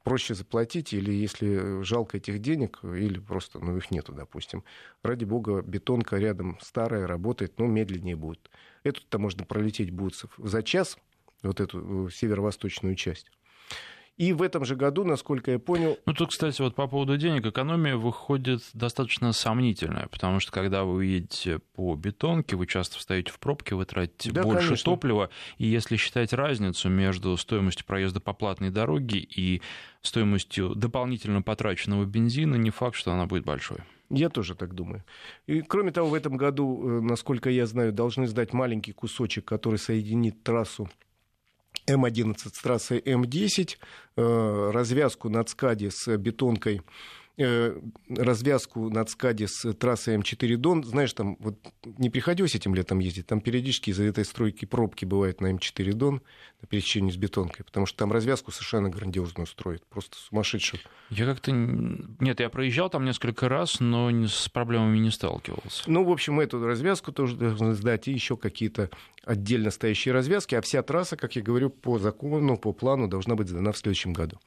проще 0.03 0.33
заплатить, 0.35 0.93
или 0.93 1.11
если 1.11 1.81
жалко 1.83 2.17
этих 2.17 2.39
денег, 2.39 2.79
или 2.83 3.19
просто, 3.19 3.59
ну, 3.59 3.77
их 3.77 3.89
нету, 3.91 4.13
допустим. 4.13 4.63
Ради 5.01 5.25
бога, 5.25 5.61
бетонка 5.61 6.17
рядом 6.17 6.57
старая, 6.61 7.07
работает, 7.07 7.57
но 7.57 7.65
медленнее 7.65 8.15
будет. 8.15 8.49
Эту-то 8.83 9.17
можно 9.17 9.45
пролететь 9.45 9.91
будет 9.91 10.21
за 10.37 10.61
час, 10.61 10.97
вот 11.41 11.59
эту 11.59 12.07
э, 12.07 12.11
северо-восточную 12.11 12.95
часть. 12.95 13.31
И 14.17 14.31
в 14.31 14.43
этом 14.43 14.63
же 14.63 14.75
году, 14.75 15.03
насколько 15.03 15.51
я 15.51 15.59
понял... 15.59 15.97
Ну, 16.05 16.13
тут, 16.13 16.29
кстати, 16.29 16.61
вот 16.61 16.75
по 16.75 16.87
поводу 16.87 17.17
денег, 17.17 17.47
экономия 17.47 17.95
выходит 17.95 18.61
достаточно 18.73 19.33
сомнительная, 19.33 20.07
потому 20.07 20.39
что, 20.39 20.51
когда 20.51 20.83
вы 20.83 21.05
едете 21.05 21.59
по 21.73 21.95
бетонке, 21.95 22.55
вы 22.55 22.67
часто 22.67 22.99
встаете 22.99 23.31
в 23.31 23.39
пробке, 23.39 23.73
вы 23.73 23.85
тратите 23.85 24.31
да, 24.31 24.43
больше 24.43 24.67
конечно. 24.67 24.91
топлива, 24.91 25.29
и 25.57 25.65
если 25.65 25.97
считать 25.97 26.31
разницу 26.31 26.89
между 26.89 27.35
стоимостью 27.37 27.85
проезда 27.87 28.19
по 28.19 28.33
платной 28.33 28.69
дороге 28.69 29.17
и 29.17 29.63
стоимостью 30.01 30.75
дополнительно 30.75 31.41
потраченного 31.41 32.05
бензина, 32.05 32.55
не 32.55 32.69
факт, 32.69 32.95
что 32.95 33.13
она 33.13 33.25
будет 33.25 33.45
большой. 33.45 33.79
Я 34.11 34.29
тоже 34.29 34.53
так 34.53 34.75
думаю. 34.75 35.03
И, 35.47 35.61
кроме 35.61 35.91
того, 35.91 36.09
в 36.09 36.13
этом 36.13 36.37
году, 36.37 36.87
э, 36.87 37.01
насколько 37.01 37.49
я 37.49 37.65
знаю, 37.65 37.91
должны 37.91 38.27
сдать 38.27 38.53
маленький 38.53 38.91
кусочек, 38.91 39.45
который 39.45 39.79
соединит 39.79 40.43
трассу 40.43 40.87
М11 41.87 42.37
с 42.53 42.61
трассой 42.61 42.99
М10, 42.99 43.77
э, 44.15 44.71
развязку 44.71 45.29
на 45.29 45.43
ЦКАДе 45.43 45.91
с 45.91 46.17
бетонкой 46.17 46.81
развязку 47.37 48.89
на 48.89 49.03
ЦКАДе 49.05 49.47
с 49.47 49.73
трассой 49.73 50.17
М4 50.17 50.55
Дон. 50.57 50.83
Знаешь, 50.83 51.13
там 51.13 51.35
вот 51.39 51.57
не 51.97 52.09
приходилось 52.09 52.53
этим 52.55 52.75
летом 52.75 52.99
ездить, 52.99 53.25
там 53.25 53.41
периодически 53.41 53.89
из-за 53.89 54.03
этой 54.03 54.23
стройки 54.23 54.65
пробки 54.65 55.05
бывают 55.05 55.41
на 55.41 55.51
М4 55.51 55.93
Дон 55.93 56.21
на 56.61 56.67
пересечении 56.67 57.11
с 57.11 57.17
бетонкой, 57.17 57.65
потому 57.65 57.85
что 57.85 57.97
там 57.97 58.11
развязку 58.11 58.51
совершенно 58.51 58.89
грандиозную 58.89 59.47
строят, 59.47 59.83
просто 59.87 60.17
сумасшедшую. 60.17 60.79
Я 61.09 61.25
как-то... 61.25 61.51
Нет, 61.51 62.39
я 62.39 62.49
проезжал 62.49 62.89
там 62.89 63.03
несколько 63.03 63.49
раз, 63.49 63.79
но 63.79 64.11
с 64.27 64.47
проблемами 64.49 64.99
не 64.99 65.09
сталкивался. 65.09 65.83
Ну, 65.87 66.03
в 66.03 66.11
общем, 66.11 66.39
эту 66.39 66.63
развязку 66.63 67.11
тоже 67.11 67.35
должны 67.35 67.73
сдать, 67.73 68.07
и 68.07 68.11
еще 68.11 68.37
какие-то 68.37 68.89
отдельно 69.25 69.71
стоящие 69.71 70.13
развязки, 70.13 70.55
а 70.55 70.61
вся 70.61 70.83
трасса, 70.83 71.17
как 71.17 71.35
я 71.35 71.41
говорю, 71.41 71.69
по 71.69 71.97
закону, 71.97 72.57
по 72.57 72.73
плану 72.73 73.07
должна 73.07 73.35
быть 73.35 73.49
сдана 73.49 73.71
в 73.71 73.77
следующем 73.77 74.13
году. 74.13 74.39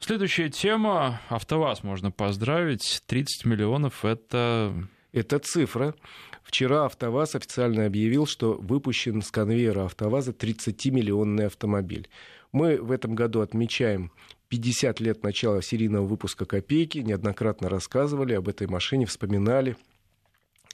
Следующая 0.00 0.48
тема. 0.48 1.20
АвтоВАЗ 1.28 1.84
можно 1.84 2.10
поздравить. 2.10 3.02
30 3.06 3.44
миллионов— 3.44 4.04
это... 4.04 4.74
Это 5.12 5.40
цифра. 5.40 5.94
Вчера 6.42 6.84
АвтоВАЗ 6.84 7.34
официально 7.34 7.84
объявил, 7.84 8.26
что 8.26 8.54
выпущен 8.54 9.22
с 9.22 9.30
конвейера 9.30 9.84
АвтоВАЗа 9.84 10.30
30-миллионный 10.32 11.46
автомобиль. 11.46 12.08
Мы 12.52 12.80
в 12.80 12.92
этом 12.92 13.14
году 13.14 13.40
отмечаем 13.40 14.12
50 14.48 15.00
лет 15.00 15.22
начала 15.22 15.62
серийного 15.62 16.06
выпуска 16.06 16.46
«Копейки». 16.46 16.98
Неоднократно 16.98 17.68
рассказывали 17.68 18.34
об 18.34 18.48
этой 18.48 18.68
машине, 18.68 19.06
вспоминали. 19.06 19.76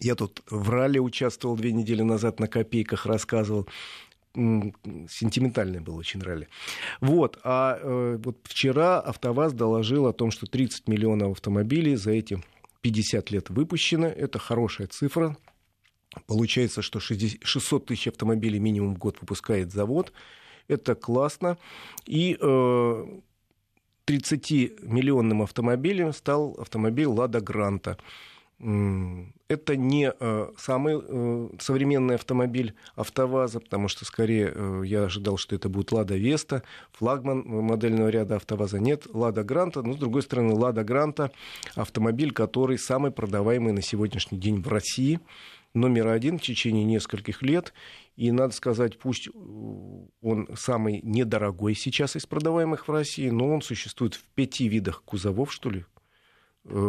Я 0.01 0.15
тут 0.15 0.43
в 0.51 0.69
ралли 0.69 0.99
участвовал 0.99 1.57
две 1.57 1.73
недели 1.73 2.03
назад, 2.03 2.39
на 2.39 2.47
«Копейках» 2.47 3.07
рассказывал 3.07 3.67
сентиментальное 5.09 5.81
было 5.81 5.97
очень 5.97 6.21
ралли. 6.21 6.49
Вот, 7.01 7.39
а 7.43 7.79
э, 7.81 8.19
вот 8.23 8.39
вчера 8.45 9.01
АвтоВАЗ 9.01 9.55
доложил 9.55 10.07
о 10.07 10.13
том, 10.13 10.31
что 10.31 10.47
30 10.47 10.89
миллионов 10.89 11.33
автомобилей 11.33 11.97
за 11.97 12.13
эти 12.13 12.43
50 12.83 13.31
лет 13.31 13.51
выпущено. 13.51 14.07
Это 14.07 14.39
хорошая 14.39 14.87
цифра. 14.87 15.37
Получается, 16.27 16.83
что 16.83 17.01
60, 17.01 17.45
600 17.45 17.87
тысяч 17.87 18.09
автомобилей 18.09 18.59
минимум 18.59 18.95
в 18.95 18.99
год 18.99 19.19
выпускает 19.21 19.73
завод. 19.73 20.13
Это 20.69 20.95
классно. 20.95 21.59
И 22.07 22.37
э, 22.41 23.05
30-миллионным 24.07 25.43
автомобилем 25.43 26.13
стал 26.13 26.57
автомобиль 26.59 27.07
«Лада 27.07 27.41
Гранта». 27.41 27.99
Это 28.59 29.77
не 29.77 30.11
э, 30.19 30.49
самый 30.57 30.99
э, 30.99 31.49
современный 31.61 32.15
автомобиль 32.15 32.75
АвтоВАЗа, 32.95 33.61
потому 33.61 33.89
что 33.89 34.07
скорее 34.07 34.51
э, 34.55 34.83
я 34.87 35.05
ожидал, 35.05 35.37
что 35.37 35.55
это 35.55 35.69
будет 35.69 35.93
Лада 35.93 36.17
Веста, 36.17 36.63
флагман 36.93 37.45
модельного 37.47 38.09
ряда 38.09 38.37
АвтоВАЗа 38.37 38.79
нет, 38.79 39.07
Лада 39.13 39.45
Гранта, 39.45 39.83
но 39.83 39.93
с 39.93 39.99
другой 39.99 40.23
стороны 40.23 40.55
Лада 40.55 40.85
Гранта 40.85 41.33
автомобиль, 41.75 42.33
который 42.33 42.79
самый 42.79 43.11
продаваемый 43.11 43.75
на 43.75 43.83
сегодняшний 43.83 44.39
день 44.39 44.63
в 44.63 44.69
России, 44.69 45.21
номер 45.75 46.09
один 46.09 46.39
в 46.39 46.43
течение 46.43 46.85
нескольких 46.85 47.43
лет. 47.43 47.75
И 48.17 48.33
надо 48.33 48.55
сказать, 48.55 48.99
пусть 48.99 49.29
он 50.23 50.49
самый 50.57 51.03
недорогой 51.03 51.75
сейчас 51.75 52.17
из 52.17 52.25
продаваемых 52.25 52.89
в 52.89 52.91
России, 52.91 53.29
но 53.29 53.53
он 53.53 53.61
существует 53.61 54.15
в 54.15 54.25
пяти 54.35 54.69
видах 54.69 55.03
кузовов, 55.05 55.53
что 55.53 55.69
ли, 55.69 55.85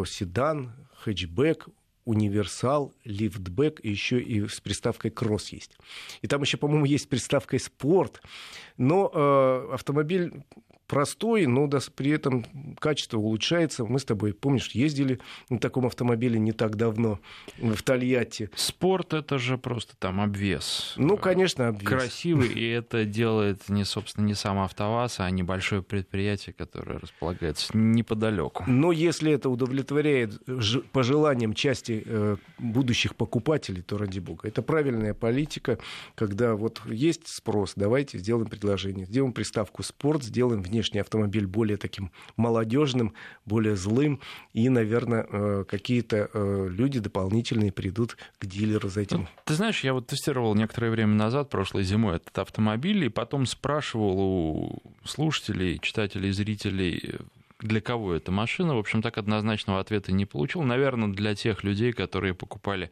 седан, 0.05 0.73
хэтчбэк, 1.03 1.69
универсал, 2.07 2.93
лифтбэк, 3.03 3.81
и 3.83 3.89
еще 3.89 4.19
и 4.19 4.47
с 4.47 4.61
приставкой 4.61 5.11
кросс 5.11 5.49
есть. 5.49 5.77
И 6.21 6.27
там 6.27 6.41
еще, 6.41 6.57
по-моему, 6.57 6.85
есть 6.85 7.09
приставкой 7.09 7.59
спорт. 7.59 8.21
Но 8.77 9.11
э, 9.13 9.73
автомобиль 9.73 10.31
простой, 10.87 11.45
но 11.45 11.67
да, 11.67 11.79
при 11.95 12.11
этом 12.11 12.45
качество 12.79 13.17
улучшается. 13.17 13.85
Мы 13.85 13.99
с 13.99 14.05
тобой, 14.05 14.33
помнишь, 14.33 14.71
ездили 14.71 15.19
на 15.49 15.59
таком 15.59 15.85
автомобиле 15.85 16.39
не 16.39 16.51
так 16.51 16.75
давно 16.75 17.19
в 17.59 17.81
Тольятти. 17.83 18.49
Спорт 18.55 19.13
это 19.13 19.37
же 19.37 19.57
просто 19.57 19.95
там 19.97 20.21
обвес. 20.21 20.93
Ну, 20.97 21.17
конечно, 21.17 21.67
обвес. 21.67 21.87
Красивый, 21.87 22.49
и 22.49 22.67
это 22.67 23.05
делает 23.05 23.69
не, 23.69 23.83
собственно, 23.83 24.25
не 24.25 24.33
сам 24.33 24.59
АвтоВАЗ, 24.59 25.19
а 25.19 25.29
небольшое 25.29 25.81
предприятие, 25.83 26.53
которое 26.53 26.99
располагается 26.99 27.77
неподалеку. 27.77 28.63
Но 28.67 28.91
если 28.91 29.31
это 29.31 29.49
удовлетворяет 29.49 30.41
пожеланиям 30.91 31.53
части 31.53 32.03
э, 32.05 32.37
будущих 32.57 33.15
покупателей, 33.15 33.81
то 33.81 33.97
ради 33.97 34.19
бога. 34.19 34.47
Это 34.47 34.61
правильная 34.61 35.13
политика, 35.13 35.77
когда 36.15 36.55
вот 36.55 36.81
есть 36.85 37.27
спрос, 37.27 37.73
давайте 37.75 38.17
сделаем 38.17 38.47
предложение, 38.47 39.05
сделаем 39.05 39.33
приставку 39.33 39.83
спорт, 39.83 40.23
сделаем 40.23 40.63
в 40.63 40.69
внешний 40.77 40.99
автомобиль 40.99 41.47
более 41.47 41.77
таким 41.77 42.11
молодежным, 42.35 43.13
более 43.45 43.75
злым, 43.75 44.19
и, 44.53 44.69
наверное, 44.69 45.25
э, 45.29 45.65
какие-то 45.67 46.29
э, 46.31 46.67
люди 46.69 46.99
дополнительные 46.99 47.71
придут 47.71 48.15
к 48.37 48.45
дилеру 48.45 48.89
за 48.89 49.01
этим. 49.01 49.21
Ну, 49.21 49.27
ты 49.45 49.55
знаешь, 49.55 49.83
я 49.83 49.93
вот 49.93 50.07
тестировал 50.07 50.53
некоторое 50.53 50.91
время 50.91 51.15
назад, 51.15 51.49
прошлой 51.49 51.83
зимой, 51.83 52.17
этот 52.17 52.37
автомобиль, 52.37 53.05
и 53.05 53.09
потом 53.09 53.47
спрашивал 53.47 54.19
у 54.19 54.81
слушателей, 55.03 55.79
читателей, 55.79 56.31
зрителей, 56.31 57.15
для 57.59 57.81
кого 57.81 58.13
эта 58.13 58.31
машина. 58.31 58.75
В 58.75 58.79
общем, 58.79 59.01
так 59.01 59.17
однозначного 59.17 59.79
ответа 59.79 60.11
не 60.11 60.25
получил. 60.25 60.61
Наверное, 60.61 61.09
для 61.09 61.35
тех 61.35 61.63
людей, 61.63 61.91
которые 61.91 62.33
покупали 62.33 62.91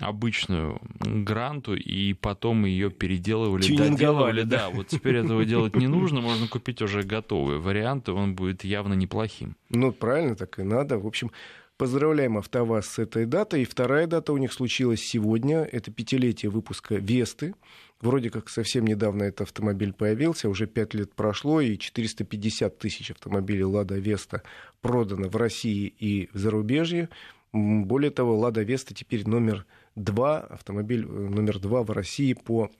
обычную 0.00 0.80
гранту 1.00 1.74
и 1.74 2.12
потом 2.12 2.64
ее 2.64 2.90
переделывали, 2.90 3.76
доделывали. 3.76 4.42
Да, 4.42 4.70
вот 4.70 4.88
теперь 4.88 5.16
этого 5.16 5.44
делать 5.44 5.74
не 5.76 5.88
нужно, 5.88 6.20
можно 6.20 6.46
купить 6.48 6.82
уже 6.82 7.02
готовые 7.02 7.58
варианты, 7.58 8.12
он 8.12 8.34
будет 8.34 8.64
явно 8.64 8.94
неплохим. 8.94 9.56
Ну, 9.70 9.92
правильно, 9.92 10.36
так 10.36 10.58
и 10.58 10.62
надо. 10.62 10.98
В 10.98 11.06
общем, 11.06 11.30
Поздравляем 11.78 12.38
АвтоВАЗ 12.38 12.86
с 12.86 12.98
этой 12.98 13.26
датой. 13.26 13.62
И 13.62 13.64
вторая 13.66 14.06
дата 14.06 14.32
у 14.32 14.38
них 14.38 14.54
случилась 14.54 15.02
сегодня. 15.02 15.58
Это 15.60 15.90
пятилетие 15.90 16.50
выпуска 16.50 16.94
«Весты». 16.94 17.54
Вроде 18.00 18.30
как 18.30 18.48
совсем 18.48 18.86
недавно 18.86 19.24
этот 19.24 19.42
автомобиль 19.42 19.92
появился, 19.92 20.48
уже 20.48 20.66
пять 20.66 20.94
лет 20.94 21.14
прошло, 21.14 21.60
и 21.60 21.76
450 21.76 22.78
тысяч 22.78 23.10
автомобилей 23.10 23.64
«Лада 23.64 23.96
Веста» 23.96 24.42
продано 24.80 25.28
в 25.28 25.36
России 25.36 25.94
и 25.98 26.30
в 26.32 26.38
зарубежье. 26.38 27.10
Более 27.52 28.10
того, 28.10 28.38
«Лада 28.38 28.62
Веста» 28.62 28.94
теперь 28.94 29.28
номер 29.28 29.66
два, 29.96 30.40
автомобиль 30.40 31.04
э, 31.04 31.08
номер 31.08 31.58
два 31.58 31.82
в 31.82 31.90
России 31.90 32.34
по 32.34 32.70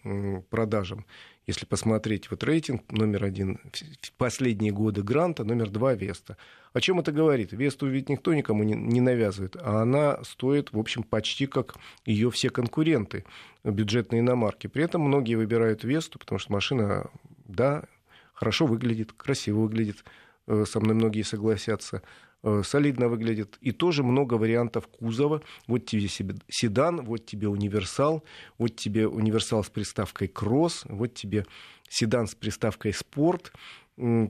продажам. 0.51 1.07
Если 1.47 1.65
посмотреть 1.65 2.31
вот 2.31 2.43
рейтинг, 2.43 2.91
номер 2.91 3.25
один 3.25 3.61
последние 4.19 4.73
годы 4.73 5.03
Гранта, 5.03 5.45
номер 5.45 5.71
два 5.71 5.95
Веста. 5.95 6.37
О 6.73 6.81
чем 6.81 6.99
это 6.99 7.13
говорит? 7.13 7.53
Весту 7.53 7.87
ведь 7.87 8.09
никто 8.09 8.35
никому 8.35 8.65
не, 8.65 8.75
не 8.75 9.01
навязывает, 9.01 9.57
а 9.57 9.83
она 9.83 10.23
стоит, 10.25 10.73
в 10.73 10.79
общем, 10.79 11.05
почти 11.05 11.47
как 11.47 11.77
ее 12.05 12.31
все 12.33 12.51
конкуренты, 12.51 13.25
бюджетные 13.63 14.21
иномарки. 14.21 14.67
При 14.67 14.83
этом 14.83 15.03
многие 15.03 15.37
выбирают 15.37 15.85
Весту, 15.85 16.19
потому 16.19 16.41
что 16.41 16.53
машина, 16.53 17.11
да, 17.47 17.85
хорошо 18.35 18.67
выглядит, 18.67 19.13
красиво 19.13 19.61
выглядит, 19.61 20.05
э, 20.49 20.65
со 20.69 20.81
мной 20.81 20.97
многие 20.97 21.23
согласятся. 21.23 22.03
Э, 22.47 22.63
солидно 22.65 23.09
выглядит. 23.09 23.59
И 23.61 23.73
тоже 23.73 24.03
много 24.03 24.35
вариантов 24.35 24.87
кузова. 24.87 25.43
Вот 25.67 25.85
тебе 25.85 26.09
седан, 26.49 27.05
вот 27.05 27.27
тебе 27.27 27.49
универсал, 27.49 28.23
вот 28.57 28.77
тебе 28.77 29.07
универсал 29.09 29.65
с 29.65 29.69
приставкой 29.69 30.29
кросс, 30.29 30.85
вот 30.89 31.15
тебе 31.15 31.45
седан 31.89 32.27
с 32.27 32.35
приставкой 32.35 32.93
спорт. 32.93 33.53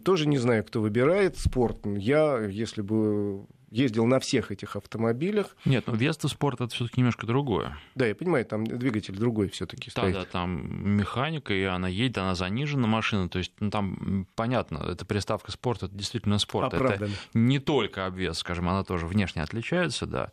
Тоже 0.05 0.29
не 0.29 0.39
знаю, 0.39 0.65
кто 0.65 0.81
выбирает 0.81 1.37
спорт. 1.39 1.79
Я, 1.85 2.39
если 2.45 2.83
бы 2.83 3.47
ездил 3.71 4.07
на 4.07 4.21
всех 4.21 4.51
этих 4.53 4.77
автомобилях. 4.77 5.57
Нет, 5.65 5.87
но 5.87 5.95
Веста 5.95 6.29
спорт 6.29 6.61
это 6.61 6.75
все-таки 6.75 7.01
немножко 7.01 7.27
другое. 7.27 7.77
Да, 7.95 8.07
я 8.07 8.15
понимаю, 8.15 8.45
там 8.45 8.65
двигатель 8.65 9.17
другой 9.17 9.49
все-таки 9.49 9.91
стоит. 9.91 10.15
Да, 10.15 10.21
да, 10.21 10.27
там 10.27 10.97
механика, 10.97 11.53
и 11.53 11.63
она 11.63 11.89
едет, 11.89 12.19
она 12.19 12.35
занижена 12.35 12.87
машина, 12.87 13.29
то 13.29 13.39
есть 13.39 13.53
ну, 13.61 13.71
там 13.71 14.27
понятно, 14.35 14.79
это 14.79 15.05
приставка 15.05 15.51
спорт, 15.51 15.83
это 15.83 15.95
действительно 15.95 16.39
спорт. 16.39 16.73
Оправданно. 16.73 17.13
Это 17.13 17.15
не 17.35 17.59
только 17.59 18.07
обвес, 18.07 18.39
скажем, 18.39 18.69
она 18.69 18.85
тоже 18.85 19.07
внешне 19.07 19.43
отличается, 19.43 20.07
да. 20.07 20.33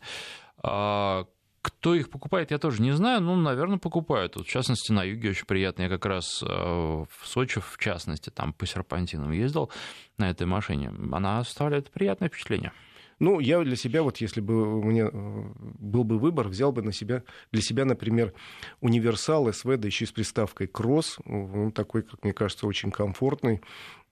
А 0.62 1.26
кто 1.64 1.94
их 1.94 2.10
покупает, 2.10 2.50
я 2.50 2.58
тоже 2.58 2.82
не 2.82 2.92
знаю, 2.92 3.22
но, 3.22 3.36
наверное, 3.36 3.78
покупают. 3.78 4.36
Вот, 4.36 4.46
в 4.46 4.50
частности, 4.50 4.92
на 4.92 5.02
юге 5.02 5.30
очень 5.30 5.46
приятно. 5.46 5.82
Я 5.82 5.88
как 5.88 6.04
раз 6.04 6.42
э, 6.42 6.46
в 6.46 7.08
Сочи, 7.24 7.58
в 7.58 7.78
частности, 7.78 8.28
там 8.28 8.52
по 8.52 8.66
серпантинам 8.66 9.32
ездил 9.32 9.70
на 10.18 10.28
этой 10.28 10.46
машине. 10.46 10.92
Она 11.10 11.38
оставляет 11.38 11.90
приятное 11.90 12.28
впечатление. 12.28 12.72
Ну, 13.18 13.40
я 13.40 13.62
для 13.62 13.76
себя, 13.76 14.02
вот 14.02 14.18
если 14.18 14.40
бы 14.40 14.78
у 14.78 14.82
меня 14.82 15.08
э, 15.12 15.44
был 15.78 16.04
бы 16.04 16.18
выбор, 16.18 16.48
взял 16.48 16.72
бы 16.72 16.82
на 16.82 16.92
себя, 16.92 17.22
для 17.52 17.62
себя, 17.62 17.84
например, 17.84 18.32
универсал 18.80 19.52
СВ, 19.52 19.76
да 19.76 19.86
еще 19.86 20.04
и 20.04 20.08
с 20.08 20.12
приставкой 20.12 20.66
кросс, 20.66 21.18
он 21.24 21.72
такой, 21.72 22.02
как 22.02 22.22
мне 22.24 22.32
кажется, 22.32 22.66
очень 22.66 22.90
комфортный, 22.90 23.60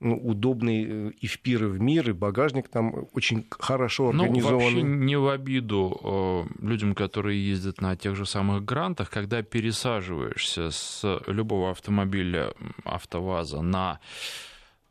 ну, 0.02 0.16
удобный 0.16 0.84
э, 0.84 1.10
и 1.20 1.26
в 1.26 1.38
пир, 1.40 1.64
и 1.64 1.66
в 1.68 1.80
мир, 1.80 2.10
и 2.10 2.12
багажник 2.12 2.68
там 2.68 3.06
очень 3.12 3.46
хорошо 3.50 4.10
организован. 4.10 4.58
Ну, 4.58 4.58
вообще 4.58 4.82
не 4.82 5.16
в 5.16 5.28
обиду 5.28 6.48
э, 6.60 6.64
людям, 6.64 6.94
которые 6.94 7.48
ездят 7.48 7.80
на 7.80 7.96
тех 7.96 8.16
же 8.16 8.26
самых 8.26 8.64
грантах, 8.64 9.10
когда 9.10 9.42
пересаживаешься 9.42 10.70
с 10.70 11.20
любого 11.26 11.70
автомобиля 11.70 12.52
АвтоВАЗа 12.84 13.62
на 13.62 14.00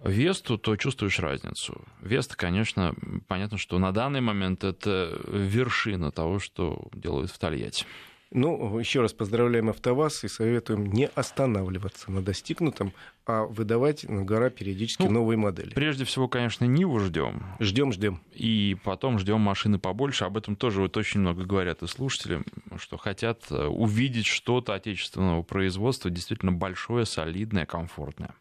Весту, 0.04 0.58
то 0.58 0.76
чувствуешь 0.76 1.20
разницу. 1.20 1.82
Веста, 2.02 2.36
конечно, 2.36 2.96
понятно, 3.28 3.58
что 3.58 3.78
на 3.78 3.92
данный 3.92 4.22
момент 4.22 4.64
это 4.64 5.20
вершина 5.28 6.12
того, 6.12 6.40
что 6.40 6.90
делают 6.94 7.32
в 7.32 7.38
Тольятти. 7.38 7.86
Ну, 8.34 8.80
еще 8.80 9.02
раз 9.02 9.12
поздравляем 9.12 9.70
АвтоВАЗ 9.70 10.24
и 10.24 10.28
советуем 10.30 10.86
не 10.86 11.08
останавливаться 11.08 12.10
на 12.12 12.22
достигнутом, 12.22 12.94
а 13.26 13.44
выдавать 13.44 14.08
на 14.08 14.24
гора 14.24 14.50
периодически 14.50 15.04
ну, 15.04 15.12
новые 15.12 15.38
модели. 15.38 15.72
Прежде 15.72 16.06
всего, 16.06 16.30
конечно, 16.30 16.64
Ниву 16.64 17.00
ждем. 17.00 17.44
Ждем, 17.60 17.92
ждем. 17.92 18.22
И 18.34 18.78
потом 18.86 19.20
ждем 19.20 19.42
машины 19.42 19.80
побольше. 19.80 20.24
Об 20.24 20.38
этом 20.38 20.56
тоже 20.56 20.80
вот 20.80 20.96
очень 20.96 21.20
много 21.20 21.44
говорят 21.44 21.84
и 21.84 21.88
слушатели, 21.88 22.42
что 22.78 22.96
хотят 22.96 23.52
э, 23.52 23.66
увидеть 23.66 24.28
что-то 24.28 24.76
отечественного 24.76 25.44
производства, 25.44 26.10
действительно 26.10 26.54
большое, 26.54 27.06
солидное, 27.06 27.66
комфортное. 27.66 28.34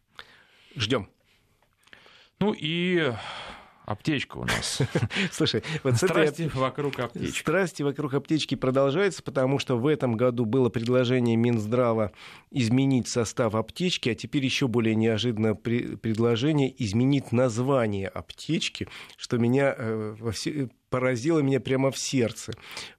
Ждем. 0.76 1.08
Ну 2.40 2.54
и 2.58 3.12
аптечка 3.84 4.38
у 4.38 4.44
нас. 4.44 4.80
Слушай, 5.32 5.62
вот 5.82 5.96
страсти 5.96 6.42
этой... 6.42 6.58
вокруг 6.58 6.98
аптечки. 7.00 7.38
Страсти 7.38 7.82
вокруг 7.82 8.14
аптечки 8.14 8.54
продолжаются, 8.54 9.22
потому 9.22 9.58
что 9.58 9.76
в 9.76 9.86
этом 9.86 10.16
году 10.16 10.46
было 10.46 10.68
предложение 10.70 11.36
Минздрава 11.36 12.12
изменить 12.50 13.08
состав 13.08 13.54
аптечки, 13.54 14.08
а 14.08 14.14
теперь 14.14 14.44
еще 14.44 14.68
более 14.68 14.94
неожиданное 14.94 15.54
предложение 15.54 16.72
изменить 16.82 17.32
название 17.32 18.08
аптечки, 18.08 18.88
что 19.16 19.38
меня 19.38 19.74
э, 19.76 20.14
во 20.18 20.32
все... 20.32 20.70
поразило 20.88 21.40
меня 21.40 21.60
прямо 21.60 21.90
в 21.90 21.98
сердце. 21.98 22.52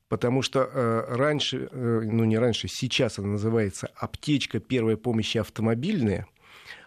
Потому 0.08 0.42
что 0.42 0.70
э, 0.72 1.16
раньше, 1.16 1.70
э, 1.72 2.02
ну 2.04 2.26
не 2.26 2.38
раньше, 2.38 2.68
сейчас 2.68 3.18
она 3.18 3.30
называется 3.30 3.90
аптечка 3.96 4.60
первой 4.60 4.98
помощи 4.98 5.38
автомобильная, 5.38 6.28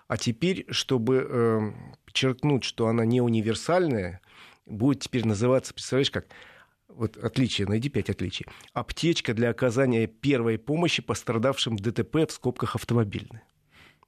а 0.09 0.17
теперь, 0.17 0.67
чтобы 0.71 1.27
э, 1.29 1.73
подчеркнуть, 2.05 2.65
что 2.65 2.89
она 2.89 3.05
не 3.05 3.21
универсальная, 3.21 4.21
будет 4.67 5.01
теперь 5.01 5.27
называться, 5.27 5.75
представляешь, 5.75 6.11
как 6.11 6.27
вот 6.89 7.17
отличие, 7.17 7.67
найди 7.67 7.89
пять 7.89 8.11
отличий. 8.11 8.47
Аптечка 8.73 9.35
для 9.35 9.51
оказания 9.51 10.07
первой 10.07 10.59
помощи 10.59 11.03
пострадавшим 11.03 11.77
в 11.77 11.81
ДТП 11.81 12.29
в 12.29 12.31
скобках 12.31 12.77
автомобильная. 12.77 13.43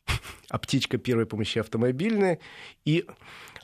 Аптечка 0.48 0.98
первой 0.98 1.26
помощи 1.26 1.58
автомобильная 1.58 2.38
и 2.84 3.04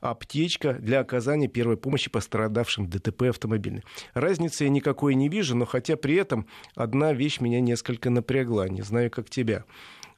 аптечка 0.00 0.74
для 0.74 1.00
оказания 1.00 1.46
первой 1.46 1.76
помощи 1.76 2.10
пострадавшим 2.10 2.86
в 2.86 2.90
ДТП 2.90 3.22
автомобильной. 3.22 3.84
Разницы 4.14 4.64
я 4.64 4.70
никакой 4.70 5.14
не 5.14 5.28
вижу, 5.28 5.56
но 5.56 5.64
хотя 5.64 5.96
при 5.96 6.16
этом 6.16 6.46
одна 6.74 7.12
вещь 7.12 7.40
меня 7.40 7.60
несколько 7.60 8.10
напрягла, 8.10 8.68
не 8.68 8.82
знаю, 8.82 9.10
как 9.10 9.30
тебя. 9.30 9.64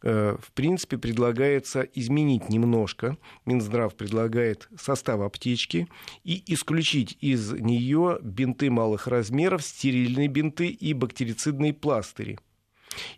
Э, 0.07 0.37
в 0.39 0.53
принципе, 0.53 0.99
предлагается 0.99 1.81
изменить 1.81 2.51
немножко. 2.51 3.17
Минздрав 3.47 3.95
предлагает 3.95 4.69
состав 4.79 5.23
аптечки 5.23 5.89
и 6.25 6.45
исключить 6.53 7.17
из 7.23 7.53
нее 7.53 8.19
бинты 8.21 8.71
малых 8.71 9.07
размеров, 9.07 9.63
стерильные 9.63 10.29
бинты 10.29 10.67
и 10.67 10.93
бактерицидные 10.93 11.73
пластыри. 11.73 12.39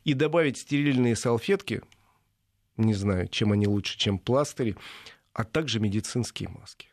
И 0.04 0.14
добавить 0.14 0.58
стерильные 0.58 1.16
салфетки, 1.16 1.82
не 2.76 2.94
знаю, 2.94 3.26
чем 3.26 3.50
они 3.50 3.66
лучше, 3.66 3.98
чем 3.98 4.20
пластыри, 4.20 4.76
а 5.32 5.42
также 5.42 5.80
медицинские 5.80 6.50
маски. 6.50 6.86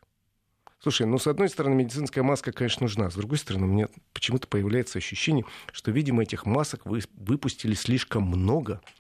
Слушай, 0.80 1.06
ну, 1.06 1.20
с 1.20 1.28
одной 1.28 1.50
стороны, 1.50 1.76
медицинская 1.76 2.24
маска, 2.24 2.52
конечно, 2.52 2.86
нужна. 2.86 3.12
С 3.12 3.14
другой 3.14 3.38
стороны, 3.38 3.68
у 3.68 3.70
меня 3.70 3.88
почему-то 4.12 4.48
появляется 4.48 4.98
ощущение, 4.98 5.46
что, 5.72 5.92
видимо, 5.92 6.24
этих 6.24 6.48
масок 6.48 6.88
вы 6.88 7.02
выпустили 7.14 7.76
слишком 7.76 8.24
много– 8.24 8.82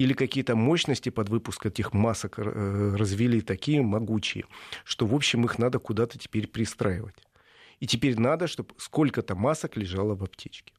или 0.00 0.14
какие-то 0.14 0.56
мощности 0.56 1.10
под 1.10 1.28
выпуск 1.28 1.66
этих 1.66 1.92
масок 1.92 2.38
э, 2.38 2.94
развели 2.96 3.42
такие 3.42 3.82
могучие, 3.82 4.46
что, 4.82 5.04
в 5.04 5.14
общем, 5.14 5.44
их 5.44 5.58
надо 5.58 5.78
куда-то 5.78 6.18
теперь 6.18 6.46
пристраивать. 6.46 7.16
И 7.80 7.86
теперь 7.86 8.18
надо, 8.18 8.46
чтобы 8.46 8.70
сколько-то 8.78 9.34
масок 9.34 9.76
лежало 9.76 10.14
в 10.14 10.24
аптечке. 10.24 10.72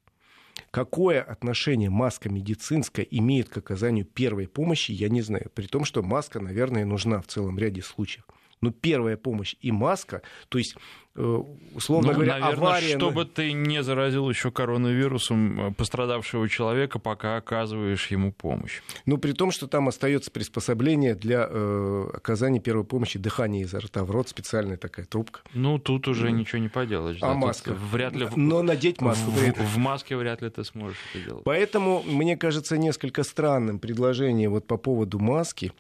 Какое 0.72 1.22
отношение 1.22 1.92
маска 1.92 2.30
медицинская 2.30 3.06
имеет 3.12 3.48
к 3.48 3.58
оказанию 3.58 4.06
первой 4.06 4.48
помощи, 4.48 4.92
я 4.92 5.08
не 5.08 5.22
знаю. 5.22 5.52
При 5.54 5.68
том, 5.68 5.86
что 5.86 6.02
маска, 6.02 6.40
наверное, 6.40 6.86
нужна 6.86 7.22
в 7.22 7.28
целом 7.28 7.60
ряде 7.60 7.84
случаев. 7.84 8.26
Но 8.62 8.72
первая 8.72 9.18
помощь 9.18 9.56
и 9.62 9.72
маска, 9.72 10.22
то 10.50 10.58
есть 10.58 10.76
Э, 11.14 11.44
условно 11.76 12.10
ну, 12.10 12.14
говоря, 12.14 12.40
наверное, 12.40 12.70
авария... 12.70 12.98
чтобы 12.98 13.26
ты 13.26 13.52
не 13.52 13.84
заразил 13.84 14.30
еще 14.30 14.50
коронавирусом 14.50 15.68
э, 15.68 15.74
пострадавшего 15.74 16.48
человека, 16.48 17.00
пока 17.00 17.36
оказываешь 17.36 18.08
ему 18.08 18.32
помощь. 18.32 18.82
Ну, 19.06 19.18
при 19.18 19.34
том, 19.34 19.52
что 19.52 19.68
там 19.68 19.90
остается 19.90 20.32
приспособление 20.32 21.14
для 21.16 21.48
э, 21.50 22.10
оказания 22.14 22.62
первой 22.62 22.86
помощи, 22.86 23.20
дыхания 23.20 23.64
изо 23.64 23.82
рта 23.82 24.06
в 24.06 24.12
рот, 24.12 24.30
специальная 24.30 24.78
такая 24.78 25.06
трубка. 25.06 25.42
Ну, 25.54 25.80
тут 25.80 26.08
уже 26.08 26.30
mm. 26.30 26.32
ничего 26.32 26.60
не 26.60 26.70
поделаешь. 26.70 27.18
А 27.22 27.28
да, 27.28 27.34
маска? 27.34 27.74
Вряд 27.74 28.16
ли... 28.16 28.30
Но 28.38 28.62
надеть 28.62 29.02
маску... 29.02 29.32
В, 29.32 29.36
в, 29.36 29.76
в 29.76 29.78
маске 29.78 30.16
вряд 30.16 30.42
ли 30.42 30.50
ты 30.50 30.64
сможешь 30.64 30.98
это 31.14 31.26
делать. 31.26 31.44
Поэтому, 31.44 32.04
мне 32.04 32.38
кажется, 32.38 32.78
несколько 32.78 33.24
странным 33.24 33.80
предложение 33.80 34.48
вот 34.48 34.66
по 34.66 34.78
поводу 34.78 35.20
маски 35.20 35.74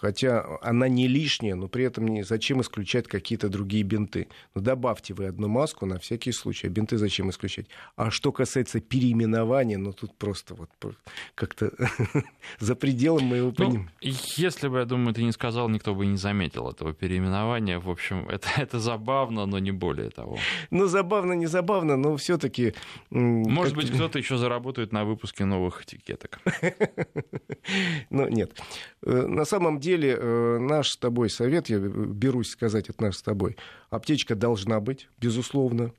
хотя 0.00 0.58
она 0.62 0.88
не 0.88 1.06
лишняя, 1.06 1.54
но 1.54 1.68
при 1.68 1.84
этом 1.84 2.08
не, 2.08 2.22
зачем 2.22 2.60
исключать 2.62 3.06
какие-то 3.06 3.48
другие 3.48 3.82
бинты? 3.82 4.28
Ну, 4.54 4.62
добавьте 4.62 5.12
вы 5.12 5.26
одну 5.26 5.48
маску 5.48 5.84
на 5.86 5.98
всякий 5.98 6.32
случай, 6.32 6.68
а 6.68 6.70
бинты 6.70 6.96
зачем 6.96 7.28
исключать? 7.28 7.66
А 7.96 8.10
что 8.10 8.32
касается 8.32 8.80
переименования, 8.80 9.76
ну 9.78 9.92
тут 9.92 10.16
просто 10.16 10.54
вот 10.54 10.70
как-то 11.34 11.72
за 12.58 12.74
пределом 12.74 13.24
моего 13.24 13.52
понимания. 13.52 13.90
Ну, 14.02 14.10
если 14.36 14.68
бы, 14.68 14.78
я 14.78 14.84
думаю, 14.86 15.14
ты 15.14 15.22
не 15.22 15.32
сказал, 15.32 15.68
никто 15.68 15.94
бы 15.94 16.06
не 16.06 16.16
заметил 16.16 16.70
этого 16.70 16.94
переименования. 16.94 17.78
В 17.78 17.90
общем, 17.90 18.26
это, 18.30 18.48
это 18.56 18.78
забавно, 18.78 19.46
но 19.46 19.58
не 19.58 19.72
более 19.72 20.10
того. 20.10 20.38
Ну, 20.70 20.86
забавно, 20.86 21.34
не 21.34 21.46
забавно, 21.46 21.96
но 21.96 22.16
все-таки... 22.16 22.74
Может 23.10 23.76
быть, 23.76 23.90
кто-то 23.90 24.18
еще 24.18 24.38
заработает 24.38 24.92
на 24.92 25.04
выпуске 25.04 25.44
новых 25.44 25.82
этикеток. 25.82 26.40
Ну, 28.10 28.26
нет. 28.28 28.60
Э, 29.02 29.26
на 29.26 29.44
самом 29.44 29.78
деле 29.78 29.89
деле 29.90 30.16
э, 30.18 30.58
наш 30.58 30.90
с 30.90 30.96
тобой 30.96 31.30
совет, 31.30 31.68
я 31.68 31.78
берусь 31.78 32.50
сказать 32.50 32.88
это 32.88 33.02
наш 33.02 33.16
с 33.16 33.22
тобой, 33.22 33.56
аптечка 33.90 34.34
должна 34.34 34.80
быть, 34.80 35.08
безусловно. 35.20 35.92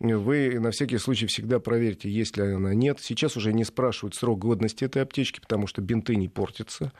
Вы 0.00 0.60
на 0.60 0.70
всякий 0.70 0.98
случай 0.98 1.26
всегда 1.26 1.58
проверьте, 1.58 2.08
есть 2.08 2.36
ли 2.36 2.44
она, 2.44 2.72
нет. 2.72 2.98
Сейчас 3.00 3.36
уже 3.36 3.52
не 3.52 3.64
спрашивают 3.64 4.14
срок 4.14 4.38
годности 4.38 4.84
этой 4.84 5.02
аптечки, 5.02 5.40
потому 5.40 5.66
что 5.66 5.82
бинты 5.82 6.14
не 6.14 6.28
портятся. 6.28 6.92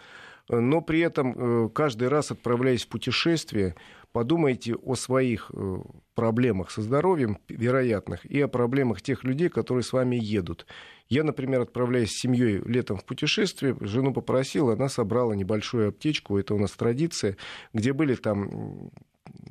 Но 0.49 0.81
при 0.81 1.01
этом 1.01 1.35
э, 1.37 1.69
каждый 1.71 2.09
раз, 2.09 2.31
отправляясь 2.31 2.85
в 2.85 2.89
путешествие, 2.89 3.75
подумайте 4.13 4.75
о 4.75 4.95
своих 4.95 5.51
э, 5.53 5.79
проблемах 6.15 6.71
со 6.71 6.81
здоровьем 6.81 7.39
вероятных 7.49 8.25
и 8.25 8.41
о 8.41 8.49
проблемах 8.49 9.03
тех 9.03 9.25
людей, 9.25 9.51
которые 9.51 9.85
с 9.85 9.93
вами 9.93 10.17
едут. 10.17 10.67
Я, 11.09 11.25
например, 11.25 11.63
отправляясь 11.63 12.13
с 12.13 12.21
семьей 12.21 12.63
летом 12.65 12.97
в 12.97 13.05
путешествие, 13.05 13.77
жену 13.81 14.13
попросил, 14.13 14.71
она 14.71 14.89
собрала 14.89 15.35
небольшую 15.35 15.91
аптечку, 15.91 16.39
это 16.39 16.55
у 16.55 16.59
нас 16.59 16.73
традиция, 16.73 17.37
где 17.73 17.93
были 17.93 18.15
там 18.15 18.91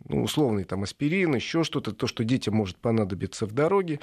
ну, 0.05 0.23
условный 0.23 0.63
там 0.63 0.83
аспирин, 0.83 1.35
еще 1.35 1.63
что-то, 1.63 1.91
то, 1.91 2.07
что 2.07 2.23
детям 2.23 2.55
может 2.55 2.77
понадобиться 2.77 3.45
в 3.45 3.51
дороге. 3.51 3.99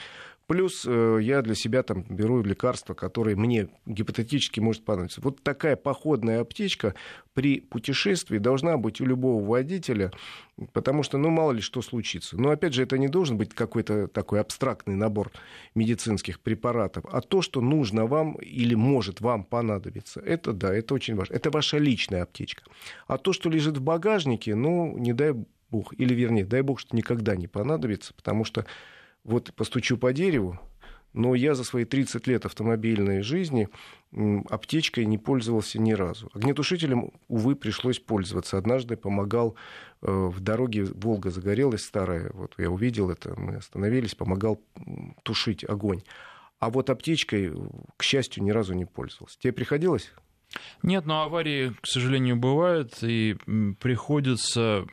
Плюс 0.47 0.85
э, 0.87 1.19
я 1.23 1.41
для 1.41 1.55
себя 1.55 1.83
там 1.83 2.03
беру 2.03 2.43
лекарства, 2.43 2.93
которые 2.93 3.35
мне 3.35 3.69
гипотетически 3.87 4.61
может 4.61 4.85
понадобиться. 4.85 5.23
Вот 5.23 5.43
такая 5.43 5.75
походная 5.77 6.41
аптечка 6.41 6.95
при 7.33 7.61
путешествии 7.61 8.37
должна 8.37 8.77
быть 8.77 9.01
у 9.01 9.07
любого 9.07 9.43
водителя, 9.43 10.13
потому 10.75 11.03
что, 11.03 11.17
ну, 11.17 11.31
мало 11.31 11.53
ли 11.53 11.63
что 11.63 11.81
случится. 11.81 12.37
Но, 12.39 12.51
опять 12.51 12.75
же, 12.75 12.83
это 12.83 12.99
не 12.99 13.09
должен 13.09 13.39
быть 13.39 13.55
какой-то 13.55 14.07
такой 14.07 14.41
абстрактный 14.41 14.97
набор 14.97 15.33
медицинских 15.75 16.41
препаратов, 16.41 17.05
а 17.11 17.23
то, 17.23 17.41
что 17.41 17.63
нужно 17.63 18.05
вам 18.05 18.35
или 18.35 18.75
может 18.75 19.23
вам 19.23 19.45
понадобиться. 19.45 20.21
Это, 20.21 20.53
да, 20.53 20.75
это 20.75 20.93
очень 20.93 21.15
важно. 21.15 21.35
Это 21.35 21.51
ваша 21.51 21.79
личная 21.79 22.23
аптечка. 22.23 22.65
А 23.07 23.17
то, 23.17 23.33
что 23.33 23.49
лежит 23.49 23.79
в 23.79 23.83
багажнике, 23.83 24.55
ну, 24.55 24.99
не 24.99 25.15
дай 25.15 25.33
бог, 25.71 25.95
или 25.95 26.13
вернее, 26.13 26.45
дай 26.45 26.61
бог, 26.61 26.81
что 26.81 26.95
никогда 26.95 27.35
не 27.35 27.49
понадобится, 27.49 28.13
потому 28.13 28.45
что 28.45 28.67
вот 29.25 29.53
постучу 29.55 29.97
по 29.97 30.13
дереву, 30.13 30.59
но 31.13 31.35
я 31.35 31.55
за 31.55 31.65
свои 31.65 31.85
30 31.85 32.27
лет 32.27 32.45
автомобильной 32.45 33.23
жизни 33.23 33.69
аптечкой 34.51 35.07
не 35.07 35.17
пользовался 35.17 35.81
ни 35.81 35.93
разу. 35.93 36.31
Огнетушителем, 36.35 37.13
увы, 37.29 37.57
пришлось 37.57 37.99
пользоваться. 37.99 38.59
Однажды 38.59 38.97
помогал 38.97 39.55
э, 40.03 40.11
в 40.11 40.41
дороге, 40.41 40.85
Волга 40.85 41.31
загорелась 41.31 41.85
старая, 41.85 42.31
вот 42.33 42.55
я 42.59 42.71
увидел 42.71 43.11
это, 43.11 43.39
мы 43.39 43.57
остановились, 43.57 44.15
помогал 44.15 44.61
тушить 45.23 45.65
огонь. 45.69 46.03
А 46.59 46.71
вот 46.71 46.91
аптечкой, 46.91 47.53
к 47.97 48.03
счастью, 48.03 48.43
ни 48.43 48.51
разу 48.51 48.75
не 48.75 48.85
пользовался. 48.85 49.39
Тебе 49.39 49.53
приходилось? 49.53 50.13
Нет, 50.83 51.07
но 51.07 51.23
аварии, 51.23 51.75
к 51.81 51.87
сожалению, 51.87 52.37
бывают, 52.37 53.03
и 53.03 53.37
приходится 53.81 54.87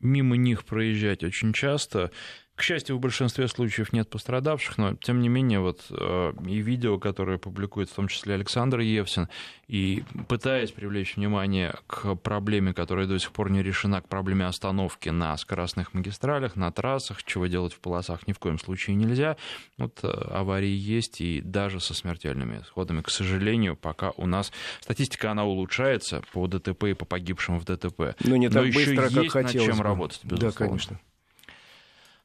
мимо 0.00 0.36
них 0.36 0.64
проезжать 0.64 1.24
очень 1.24 1.52
часто. 1.52 2.10
К 2.58 2.62
счастью, 2.62 2.96
в 2.96 3.00
большинстве 3.00 3.46
случаев 3.46 3.92
нет 3.92 4.10
пострадавших, 4.10 4.78
но 4.78 4.96
тем 4.96 5.20
не 5.20 5.28
менее 5.28 5.60
вот 5.60 5.86
э, 5.90 6.32
и 6.44 6.56
видео, 6.56 6.98
которое 6.98 7.38
публикует 7.38 7.88
в 7.88 7.94
том 7.94 8.08
числе 8.08 8.34
Александр 8.34 8.80
Евсин, 8.80 9.28
и 9.68 10.02
пытаясь 10.26 10.72
привлечь 10.72 11.14
внимание 11.14 11.76
к 11.86 12.16
проблеме, 12.16 12.74
которая 12.74 13.06
до 13.06 13.16
сих 13.20 13.30
пор 13.30 13.52
не 13.52 13.62
решена, 13.62 14.00
к 14.00 14.08
проблеме 14.08 14.44
остановки 14.44 15.08
на 15.08 15.36
скоростных 15.36 15.94
магистралях, 15.94 16.56
на 16.56 16.72
трассах, 16.72 17.22
чего 17.22 17.46
делать 17.46 17.74
в 17.74 17.78
полосах 17.78 18.26
ни 18.26 18.32
в 18.32 18.40
коем 18.40 18.58
случае 18.58 18.96
нельзя. 18.96 19.36
Вот 19.76 20.00
э, 20.02 20.08
аварии 20.08 20.66
есть, 20.66 21.20
и 21.20 21.40
даже 21.40 21.78
со 21.78 21.94
смертельными 21.94 22.62
исходами, 22.62 23.02
к 23.02 23.10
сожалению, 23.10 23.76
пока 23.76 24.10
у 24.16 24.26
нас 24.26 24.50
статистика, 24.80 25.30
она 25.30 25.44
улучшается 25.44 26.22
по 26.32 26.48
ДТП 26.48 26.86
и 26.86 26.94
по 26.94 27.04
погибшим 27.04 27.60
в 27.60 27.64
ДТП. 27.64 28.16
Но 28.24 28.34
не 28.34 28.48
так 28.48 28.64
Но 28.64 28.72
быстро, 28.72 28.80
еще 28.94 28.96
как 28.96 29.12
есть 29.12 29.32
хотелось 29.32 29.54
над 29.54 29.64
чем 29.64 29.76
бы. 29.76 29.84
работать, 29.84 30.20
безусловно. 30.24 30.50
Да, 30.50 30.56
конечно. 30.56 31.00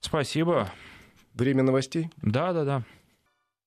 Спасибо. 0.04 0.70
Время 1.34 1.63
новостей? 1.63 2.10
Да, 2.22 2.52
да, 2.52 2.66
да. 2.66 2.84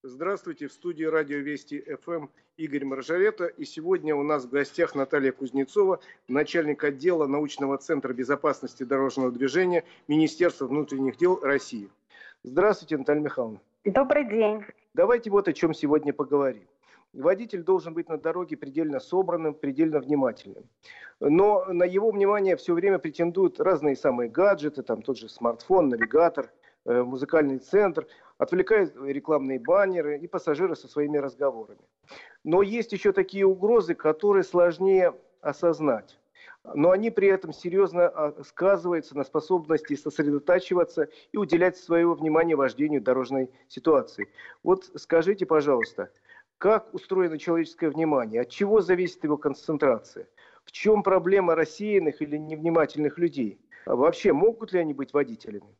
Здравствуйте, 0.02 0.68
в 0.68 0.72
студии 0.72 1.04
радио 1.04 1.38
Вести 1.38 1.82
ФМ 2.02 2.26
Игорь 2.58 2.84
Маржарета. 2.84 3.46
И 3.46 3.64
сегодня 3.64 4.14
у 4.14 4.22
нас 4.22 4.44
в 4.44 4.50
гостях 4.50 4.94
Наталья 4.94 5.32
Кузнецова, 5.32 5.98
начальник 6.28 6.84
отдела 6.84 7.26
научного 7.26 7.78
центра 7.78 8.12
безопасности 8.12 8.82
дорожного 8.82 9.32
движения 9.32 9.84
Министерства 10.08 10.66
внутренних 10.66 11.16
дел 11.16 11.40
России. 11.42 11.88
Здравствуйте, 12.44 12.98
Наталья 12.98 13.20
Михайловна. 13.22 13.60
Добрый 13.84 14.28
день. 14.28 14.62
Давайте 14.92 15.30
вот 15.30 15.48
о 15.48 15.54
чем 15.54 15.72
сегодня 15.72 16.12
поговорим. 16.12 16.64
Водитель 17.16 17.62
должен 17.62 17.94
быть 17.94 18.08
на 18.08 18.18
дороге 18.18 18.56
предельно 18.56 19.00
собранным, 19.00 19.54
предельно 19.54 20.00
внимательным. 20.00 20.64
Но 21.20 21.64
на 21.66 21.84
его 21.84 22.10
внимание 22.10 22.56
все 22.56 22.74
время 22.74 22.98
претендуют 22.98 23.58
разные 23.58 23.96
самые 23.96 24.28
гаджеты, 24.28 24.82
там 24.82 25.00
тот 25.00 25.16
же 25.16 25.28
смартфон, 25.28 25.88
навигатор, 25.88 26.52
э, 26.84 27.02
музыкальный 27.02 27.58
центр, 27.58 28.06
отвлекают 28.36 28.94
рекламные 28.96 29.58
баннеры 29.58 30.18
и 30.18 30.26
пассажиры 30.26 30.76
со 30.76 30.88
своими 30.88 31.16
разговорами. 31.16 31.80
Но 32.44 32.60
есть 32.60 32.92
еще 32.92 33.12
такие 33.12 33.46
угрозы, 33.46 33.94
которые 33.94 34.44
сложнее 34.44 35.14
осознать. 35.40 36.18
Но 36.74 36.90
они 36.90 37.10
при 37.10 37.28
этом 37.28 37.52
серьезно 37.52 38.08
а, 38.08 38.42
сказываются 38.44 39.16
на 39.16 39.24
способности 39.24 39.94
сосредотачиваться 39.94 41.08
и 41.32 41.36
уделять 41.36 41.76
свое 41.76 42.12
внимание 42.12 42.56
вождению 42.56 43.00
дорожной 43.00 43.50
ситуации. 43.68 44.28
Вот 44.62 44.90
скажите, 44.96 45.46
пожалуйста, 45.46 46.10
как 46.58 46.92
устроено 46.94 47.38
человеческое 47.38 47.90
внимание, 47.90 48.42
от 48.42 48.48
чего 48.48 48.80
зависит 48.80 49.24
его 49.24 49.36
концентрация, 49.36 50.26
в 50.64 50.72
чем 50.72 51.02
проблема 51.02 51.54
рассеянных 51.54 52.22
или 52.22 52.36
невнимательных 52.36 53.18
людей, 53.18 53.60
а 53.84 53.94
вообще 53.94 54.32
могут 54.32 54.72
ли 54.72 54.80
они 54.80 54.94
быть 54.94 55.12
водителями? 55.12 55.76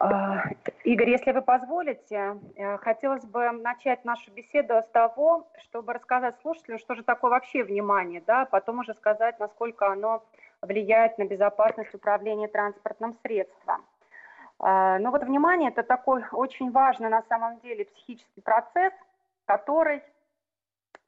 А, 0.00 0.44
Игорь, 0.84 1.10
если 1.10 1.32
вы 1.32 1.42
позволите, 1.42 2.38
э, 2.54 2.76
хотелось 2.78 3.24
бы 3.24 3.50
начать 3.50 4.04
нашу 4.04 4.30
беседу 4.30 4.74
с 4.74 4.86
того, 4.92 5.48
чтобы 5.58 5.92
рассказать 5.92 6.36
слушателям, 6.40 6.78
что 6.78 6.94
же 6.94 7.02
такое 7.02 7.32
вообще 7.32 7.64
внимание, 7.64 8.22
да, 8.24 8.42
а 8.42 8.46
потом 8.46 8.78
уже 8.78 8.94
сказать, 8.94 9.40
насколько 9.40 9.90
оно 9.90 10.22
влияет 10.62 11.18
на 11.18 11.24
безопасность 11.24 11.94
управления 11.94 12.46
транспортным 12.46 13.16
средством. 13.22 13.84
Ну 14.60 15.12
вот 15.12 15.22
внимание– 15.22 15.70
это 15.70 15.84
такой 15.84 16.24
очень 16.32 16.72
важный 16.72 17.08
на 17.08 17.22
самом 17.28 17.60
деле 17.60 17.84
психический 17.84 18.40
процесс– 18.40 18.92
который 19.48 20.02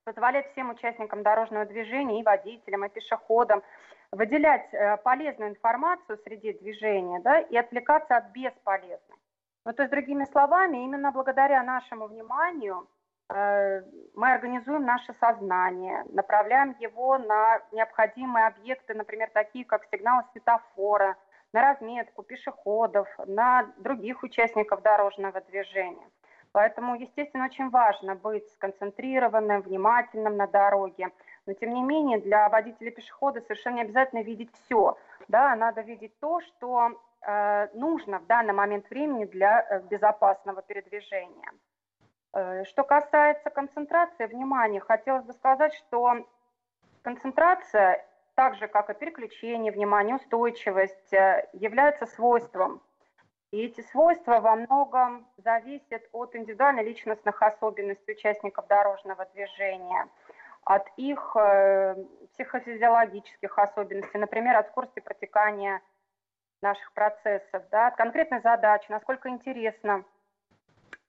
позволяет 0.04 0.50
всем 0.52 0.70
участникам 0.70 1.22
дорожного 1.22 1.66
движения, 1.66 2.20
и 2.20 2.24
водителям, 2.24 2.84
и 2.86 2.88
пешеходам, 2.88 3.62
выделять 4.10 4.72
э, 4.72 4.96
полезную 4.96 5.50
информацию 5.50 6.18
среди 6.24 6.54
движения 6.54 7.20
да, 7.20 7.38
и 7.38 7.56
отвлекаться 7.56 8.16
от 8.16 8.32
бесполезной. 8.32 9.18
Ну, 9.66 9.72
то 9.74 9.82
есть, 9.82 9.92
другими 9.92 10.24
словами, 10.24 10.78
именно 10.78 11.12
благодаря 11.12 11.62
нашему 11.62 12.06
вниманию 12.06 12.88
э, 13.28 13.82
мы 14.14 14.32
организуем 14.32 14.84
наше 14.84 15.12
сознание, 15.20 16.04
направляем 16.08 16.74
его 16.80 17.18
на 17.18 17.60
необходимые 17.72 18.46
объекты, 18.46 18.94
например, 18.94 19.30
такие 19.34 19.66
как 19.66 19.84
сигналы 19.92 20.24
светофора, 20.32 21.16
на 21.52 21.62
разметку 21.62 22.22
пешеходов, 22.22 23.06
на 23.26 23.66
других 23.76 24.22
участников 24.22 24.82
дорожного 24.82 25.40
движения. 25.42 26.08
Поэтому, 26.52 26.96
естественно, 26.96 27.44
очень 27.44 27.70
важно 27.70 28.16
быть 28.16 28.48
сконцентрированным, 28.50 29.62
внимательным 29.62 30.36
на 30.36 30.46
дороге. 30.46 31.10
Но, 31.46 31.52
тем 31.52 31.74
не 31.74 31.82
менее, 31.82 32.18
для 32.18 32.48
водителя 32.48 32.90
пешехода 32.90 33.40
совершенно 33.40 33.76
не 33.76 33.82
обязательно 33.82 34.22
видеть 34.22 34.50
все. 34.52 34.98
Да, 35.28 35.54
надо 35.54 35.82
видеть 35.82 36.18
то, 36.18 36.40
что 36.40 37.00
э, 37.22 37.68
нужно 37.74 38.18
в 38.18 38.26
данный 38.26 38.52
момент 38.52 38.90
времени 38.90 39.26
для 39.26 39.62
э, 39.62 39.80
безопасного 39.82 40.62
передвижения. 40.62 41.52
Э, 42.32 42.64
что 42.64 42.82
касается 42.82 43.50
концентрации 43.50 44.26
внимания, 44.26 44.80
хотелось 44.80 45.24
бы 45.24 45.32
сказать, 45.32 45.74
что 45.74 46.26
концентрация, 47.02 48.04
так 48.34 48.56
же 48.56 48.66
как 48.66 48.90
и 48.90 48.94
переключение 48.94 49.70
внимания, 49.70 50.16
устойчивость, 50.16 51.12
э, 51.12 51.48
является 51.52 52.06
свойством 52.06 52.82
и 53.50 53.66
эти 53.66 53.80
свойства 53.80 54.40
во 54.40 54.54
многом 54.56 55.26
зависят 55.38 56.02
от 56.12 56.36
индивидуальных 56.36 56.86
личностных 56.86 57.42
особенностей 57.42 58.12
участников 58.12 58.66
дорожного 58.68 59.26
движения, 59.34 60.08
от 60.64 60.86
их 60.96 61.36
э, 61.36 61.96
психофизиологических 62.34 63.58
особенностей, 63.58 64.18
например, 64.18 64.56
от 64.56 64.68
скорости 64.68 65.00
протекания 65.00 65.80
наших 66.62 66.92
процессов, 66.92 67.62
да, 67.70 67.88
от 67.88 67.96
конкретной 67.96 68.40
задачи, 68.40 68.86
насколько 68.90 69.28
интересно 69.28 70.04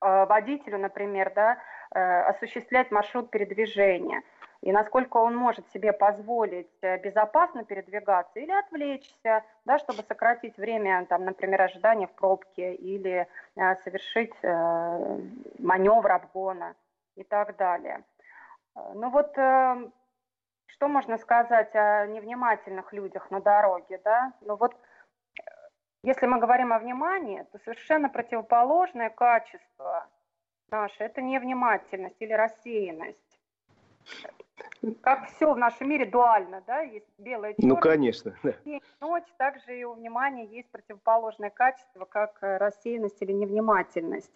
э, 0.01 0.25
водителю, 0.25 0.79
например, 0.79 1.31
да, 1.35 1.57
э, 1.93 2.21
осуществлять 2.21 2.89
маршрут 2.91 3.29
передвижения– 3.29 4.23
и 4.61 4.71
насколько 4.71 5.17
он 5.17 5.35
может 5.35 5.67
себе 5.71 5.91
позволить 5.91 6.71
э, 6.81 6.99
безопасно 6.99 7.65
передвигаться 7.65 8.39
или 8.39 8.51
отвлечься, 8.51 9.43
да, 9.65 9.79
чтобы 9.79 10.03
сократить 10.03 10.57
время, 10.57 11.05
там, 11.07 11.25
например, 11.25 11.61
ожидания 11.63 12.07
в 12.07 12.13
пробке 12.13 12.75
или 12.75 13.27
э, 13.55 13.75
совершить 13.83 14.33
э, 14.43 15.19
маневр 15.57 16.11
обгона 16.11 16.75
и 17.15 17.23
так 17.23 17.57
далее. 17.57 18.03
Э, 18.75 18.93
ну 18.93 19.09
вот 19.09 19.35
э, 19.37 19.89
что 20.67 20.87
можно 20.87 21.17
сказать 21.17 21.75
о 21.75 22.05
невнимательных 22.05 22.93
людях 22.93 23.31
на 23.31 23.41
дороге, 23.41 23.99
да? 24.03 24.33
Ну 24.41 24.57
вот 24.57 24.75
если 26.03 26.27
мы 26.27 26.39
говорим 26.39 26.71
о 26.71 26.79
внимании, 26.79 27.45
то 27.51 27.57
совершенно 27.59 28.09
противоположное 28.09 29.09
качество 29.09 30.07
наше– 30.69 30.95
это 31.03 31.21
невнимательность 31.21 32.15
или 32.19 32.33
рассеянность. 32.33 33.31
Как 35.01 35.27
все 35.27 35.53
в 35.53 35.57
нашем 35.57 35.89
мире 35.89 36.05
дуально, 36.05 36.63
да, 36.65 36.81
есть 36.81 37.05
белое 37.17 37.53
черное. 37.53 37.69
Ну, 37.69 37.77
конечно. 37.77 38.35
Да. 38.43 38.53
День, 38.65 38.81
ночь, 38.99 39.27
также 39.37 39.79
и 39.79 39.83
у 39.83 39.93
внимания 39.93 40.45
есть 40.45 40.69
противоположное 40.71 41.49
качество, 41.49 42.05
как 42.05 42.37
э, 42.41 42.57
рассеянность 42.57 43.21
или 43.21 43.31
невнимательность. 43.31 44.31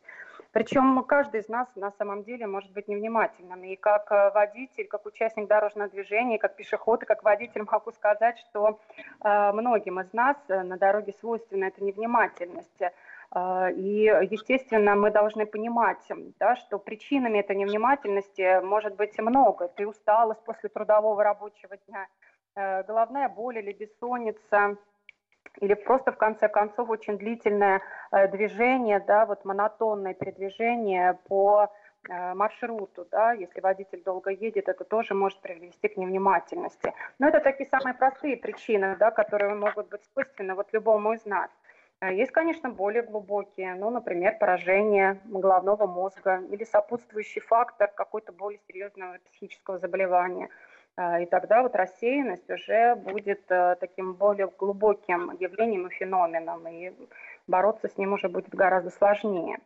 Причем 0.51 1.03
каждый 1.03 1.41
из 1.41 1.49
нас 1.49 1.67
на 1.75 1.91
самом 1.91 2.23
деле 2.23 2.47
может 2.47 2.71
быть 2.71 2.87
невнимательным. 2.87 3.63
И 3.63 3.75
как 3.75 4.11
э, 4.11 4.31
водитель, 4.31 4.87
как 4.87 5.05
участник 5.05 5.47
дорожного 5.47 5.89
движения, 5.89 6.37
как 6.37 6.55
пешеход 6.55 7.03
и 7.03 7.05
как 7.05 7.23
водитель 7.23 7.63
могу 7.71 7.91
сказать, 7.91 8.37
что 8.39 8.79
э, 9.23 9.51
многим 9.51 9.99
из 9.99 10.13
нас 10.13 10.37
на 10.47 10.77
дороге 10.77 11.13
свойственна 11.19 11.65
эта 11.65 11.83
невнимательность. 11.83 12.81
А, 13.31 13.69
и, 13.69 14.03
естественно, 14.29 14.95
мы 14.95 15.11
должны 15.11 15.45
понимать, 15.45 16.05
да, 16.39 16.55
что 16.55 16.79
причинами 16.79 17.39
этой 17.39 17.55
невнимательности 17.55 18.61
может 18.61 18.95
быть 18.95 19.17
много. 19.19 19.65
Это 19.65 19.87
усталость 19.87 20.43
после 20.45 20.69
трудового 20.69 21.23
рабочего 21.23 21.77
дня, 21.87 22.07
э, 22.55 22.83
головная 22.83 23.29
боль 23.29 23.57
или 23.57 23.73
бессонница, 23.73 24.77
или 25.61 25.73
просто, 25.73 26.11
в 26.11 26.17
конце 26.17 26.47
концов, 26.47 26.89
очень 26.89 27.17
длительное 27.17 27.81
э, 28.11 28.27
движение, 28.27 28.99
да, 28.99 29.25
вот 29.25 29.45
монотонное 29.45 30.13
передвижение 30.13 31.17
по 31.27 31.71
э, 32.09 32.33
маршруту, 32.33 33.07
да, 33.09 33.33
если 33.33 33.61
водитель 33.61 34.03
долго 34.03 34.31
едет, 34.31 34.67
это 34.67 34.83
тоже 34.83 35.13
может 35.13 35.39
привести 35.41 35.87
к 35.87 35.97
невнимательности. 35.97 36.93
Но 37.19 37.27
это 37.27 37.39
такие 37.39 37.69
самые 37.69 37.93
простые 37.93 38.37
причины, 38.37 38.95
да, 38.97 39.11
которые 39.11 39.55
могут 39.55 39.89
быть 39.89 40.03
свойственны 40.13 40.55
вот 40.55 40.67
любому 40.73 41.13
из 41.13 41.25
нас. 41.25 41.49
А 41.99 42.11
есть, 42.11 42.31
конечно, 42.31 42.69
более 42.69 43.03
глубокие, 43.03 43.73
ну, 43.75 43.89
например, 43.89 44.37
поражение 44.37 45.21
головного 45.25 45.87
мозга 45.87 46.41
или 46.51 46.63
сопутствующий 46.63 47.41
фактор 47.41 47.89
какой-то 47.89 48.33
более 48.33 48.59
серьезного 48.67 49.17
психического 49.25 49.79
заболевания. 49.79 50.49
А, 50.97 51.19
и 51.21 51.25
тогда 51.25 51.61
вот 51.61 51.75
рассеянность 51.75 52.49
уже 52.49 52.95
будет 52.95 53.49
э, 53.49 53.75
таким 53.79 54.13
более 54.13 54.47
глубоким 54.47 55.31
явлением 55.39 55.87
и 55.87 55.93
феноменом, 55.93 56.67
и 56.67 56.93
бороться 57.47 57.87
с 57.87 57.97
ним 57.97 58.13
уже 58.13 58.29
будет 58.29 58.49
гораздо 58.49 58.91
сложнее. 58.91 59.57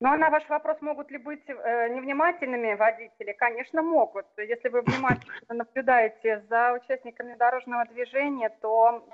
Ну 0.00 0.10
а 0.10 0.16
на 0.16 0.30
ваш 0.30 0.48
вопрос, 0.48 0.80
могут 0.80 1.10
ли 1.10 1.18
быть 1.18 1.42
э, 1.48 1.88
невнимательными 1.88 2.74
водители? 2.74 3.32
Конечно, 3.32 3.82
могут. 3.82 4.26
Если 4.36 4.68
вы 4.68 4.82
внимательно 4.82 5.34
наблюдаете 5.48 6.44
за 6.48 6.72
участниками 6.74 7.34
дорожного 7.34 7.84
движения, 7.86 8.50
то 8.60 9.04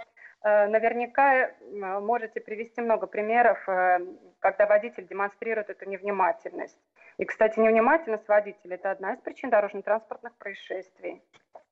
наверняка 0.45 1.49
э, 1.49 1.51
можете 2.01 2.41
привести 2.41 2.83
много 2.83 3.07
примеров, 3.07 3.59
э, 3.67 3.99
когда 4.41 4.67
водитель 4.67 5.07
демонстрирует 5.07 5.71
эту 5.71 5.89
невнимательность. 5.89 6.79
И, 7.17 7.25
кстати, 7.25 7.59
невнимательность 7.59 8.29
водителя– 8.29 8.75
это 8.77 8.91
одна 8.91 9.15
из 9.15 9.21
причин 9.21 9.49
дорожно-транспортных 9.49 10.35
происшествий. 10.37 11.23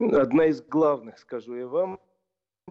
Одна 0.01 0.47
из 0.47 0.63
главных, 0.63 1.19
скажу 1.19 1.55
я 1.55 1.67
вам. 1.67 2.01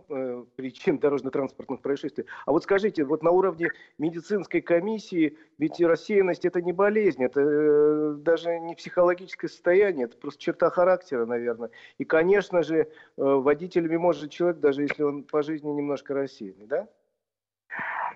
Э, 0.10 0.44
причин 0.56 1.00
дорожно-транспортных 1.00 1.82
происшествий. 1.82 2.26
А 2.46 2.52
вот 2.52 2.64
скажите, 2.64 3.04
вот 3.04 3.24
на 3.24 3.32
уровне 3.32 3.70
медицинской 3.98 4.62
комиссии, 4.62 5.38
ведь 5.58 5.80
рассеянность 5.80 6.46
это 6.46 6.62
не 6.62 6.74
болезнь, 6.74 7.24
это 7.24 7.42
э, 7.42 8.14
даже 8.18 8.60
не 8.60 8.76
психологическое 8.76 9.48
состояние, 9.48 10.06
это 10.06 10.18
просто 10.18 10.42
черта 10.42 10.70
характера, 10.70 11.26
наверное. 11.26 11.70
И, 11.98 12.06
конечно 12.06 12.64
же, 12.64 12.82
э, 12.82 12.88
водителями 13.18 13.98
может 13.98 14.32
человек, 14.32 14.60
даже 14.60 14.84
если 14.84 15.04
он 15.04 15.24
по 15.24 15.44
жизни 15.44 15.70
немножко 15.70 16.14
рассеянный, 16.14 16.68
да? 16.68 16.88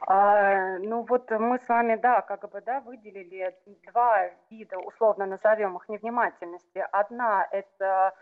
А, 0.07 0.77
ну 0.79 1.05
вот 1.07 1.31
мы 1.31 1.59
с 1.59 1.67
вами, 1.67 1.95
да, 1.95 2.21
как 2.21 2.49
бы, 2.51 2.61
да, 2.61 2.81
выделили 2.81 3.55
два 3.87 4.29
вида, 4.49 4.77
условно 4.77 5.25
назовем 5.25 5.77
их 5.77 5.89
невнимательности. 5.89 6.85
Одна– 6.91 7.47
это 7.51 8.13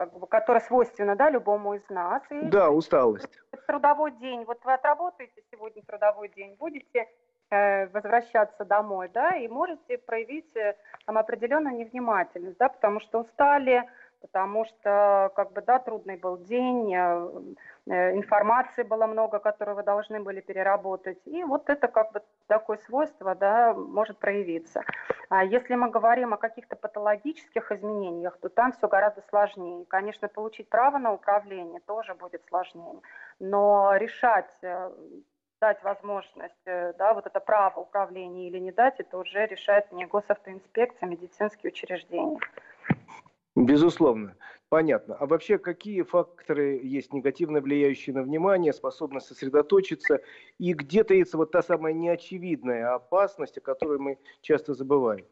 как 0.00 0.18
бы, 0.18 0.26
которая 0.26 0.62
свойственна 0.62 1.14
да, 1.14 1.28
любому 1.28 1.74
из 1.74 1.86
нас. 1.90 2.22
И 2.30 2.46
да, 2.46 2.70
усталость. 2.70 3.38
Трудовой 3.66 4.12
день. 4.12 4.44
Вот 4.46 4.58
вы 4.64 4.72
отработаете 4.72 5.42
сегодня 5.52 5.82
трудовой 5.82 6.30
день, 6.30 6.56
будете 6.58 7.06
э, 7.50 7.86
возвращаться 7.88 8.64
домой, 8.64 9.10
да, 9.12 9.36
и 9.36 9.46
можете 9.46 9.98
проявить 9.98 10.56
э, 10.56 10.74
там 11.04 11.18
определенную 11.18 11.76
невнимательность, 11.76 12.56
да, 12.56 12.70
потому 12.70 13.00
что 13.00 13.20
устали, 13.20 13.90
потому 14.20 14.64
что, 14.64 15.30
как 15.34 15.52
бы, 15.52 15.62
да, 15.62 15.78
трудный 15.78 16.16
был 16.16 16.38
день, 16.38 16.94
э, 16.94 17.30
э, 17.86 18.16
информации 18.16 18.82
было 18.82 19.06
много, 19.06 19.38
которую 19.38 19.76
вы 19.76 19.82
должны 19.82 20.20
были 20.20 20.40
переработать, 20.40 21.18
и 21.26 21.42
вот 21.44 21.68
это, 21.70 21.88
как 21.88 22.12
бы, 22.12 22.22
такое 22.46 22.76
свойство, 22.78 23.34
да, 23.34 23.74
может 23.74 24.18
проявиться. 24.18 24.82
А 25.28 25.44
если 25.44 25.74
мы 25.74 25.90
говорим 25.90 26.34
о 26.34 26.38
каких-то 26.38 26.76
патологических 26.76 27.72
изменениях, 27.72 28.38
то 28.40 28.48
там 28.48 28.72
все 28.72 28.88
гораздо 28.88 29.22
сложнее. 29.28 29.84
Конечно, 29.86 30.28
получить 30.28 30.68
право 30.68 30.98
на 30.98 31.12
управление 31.12 31.80
тоже 31.86 32.14
будет 32.14 32.44
сложнее, 32.48 33.00
но 33.38 33.94
решать 33.96 34.50
э, 34.62 34.90
дать 35.60 35.82
возможность, 35.82 36.64
да, 36.64 37.12
вот 37.12 37.26
это 37.26 37.38
право 37.38 37.80
управления 37.80 38.48
или 38.48 38.58
не 38.58 38.72
дать, 38.72 38.98
это 38.98 39.18
уже 39.18 39.44
решает 39.44 39.92
не 39.92 40.06
госавтоинспекция, 40.06 41.06
а 41.06 41.10
медицинские 41.10 41.70
учреждения. 41.70 42.38
Безусловно, 43.56 44.36
понятно. 44.68 45.16
А 45.16 45.26
вообще 45.26 45.58
какие 45.58 46.02
факторы 46.02 46.80
есть 46.82 47.12
негативно 47.12 47.60
влияющие 47.60 48.14
на 48.14 48.22
внимание, 48.22 48.72
способность 48.72 49.26
сосредоточиться, 49.26 50.20
и 50.58 50.72
где 50.72 51.02
таится 51.02 51.36
вот 51.36 51.50
та 51.50 51.62
самая 51.62 51.92
неочевидная 51.92 52.94
опасность, 52.94 53.58
о 53.58 53.60
которой 53.60 53.98
мы 53.98 54.18
часто 54.40 54.74
забываем? 54.74 55.26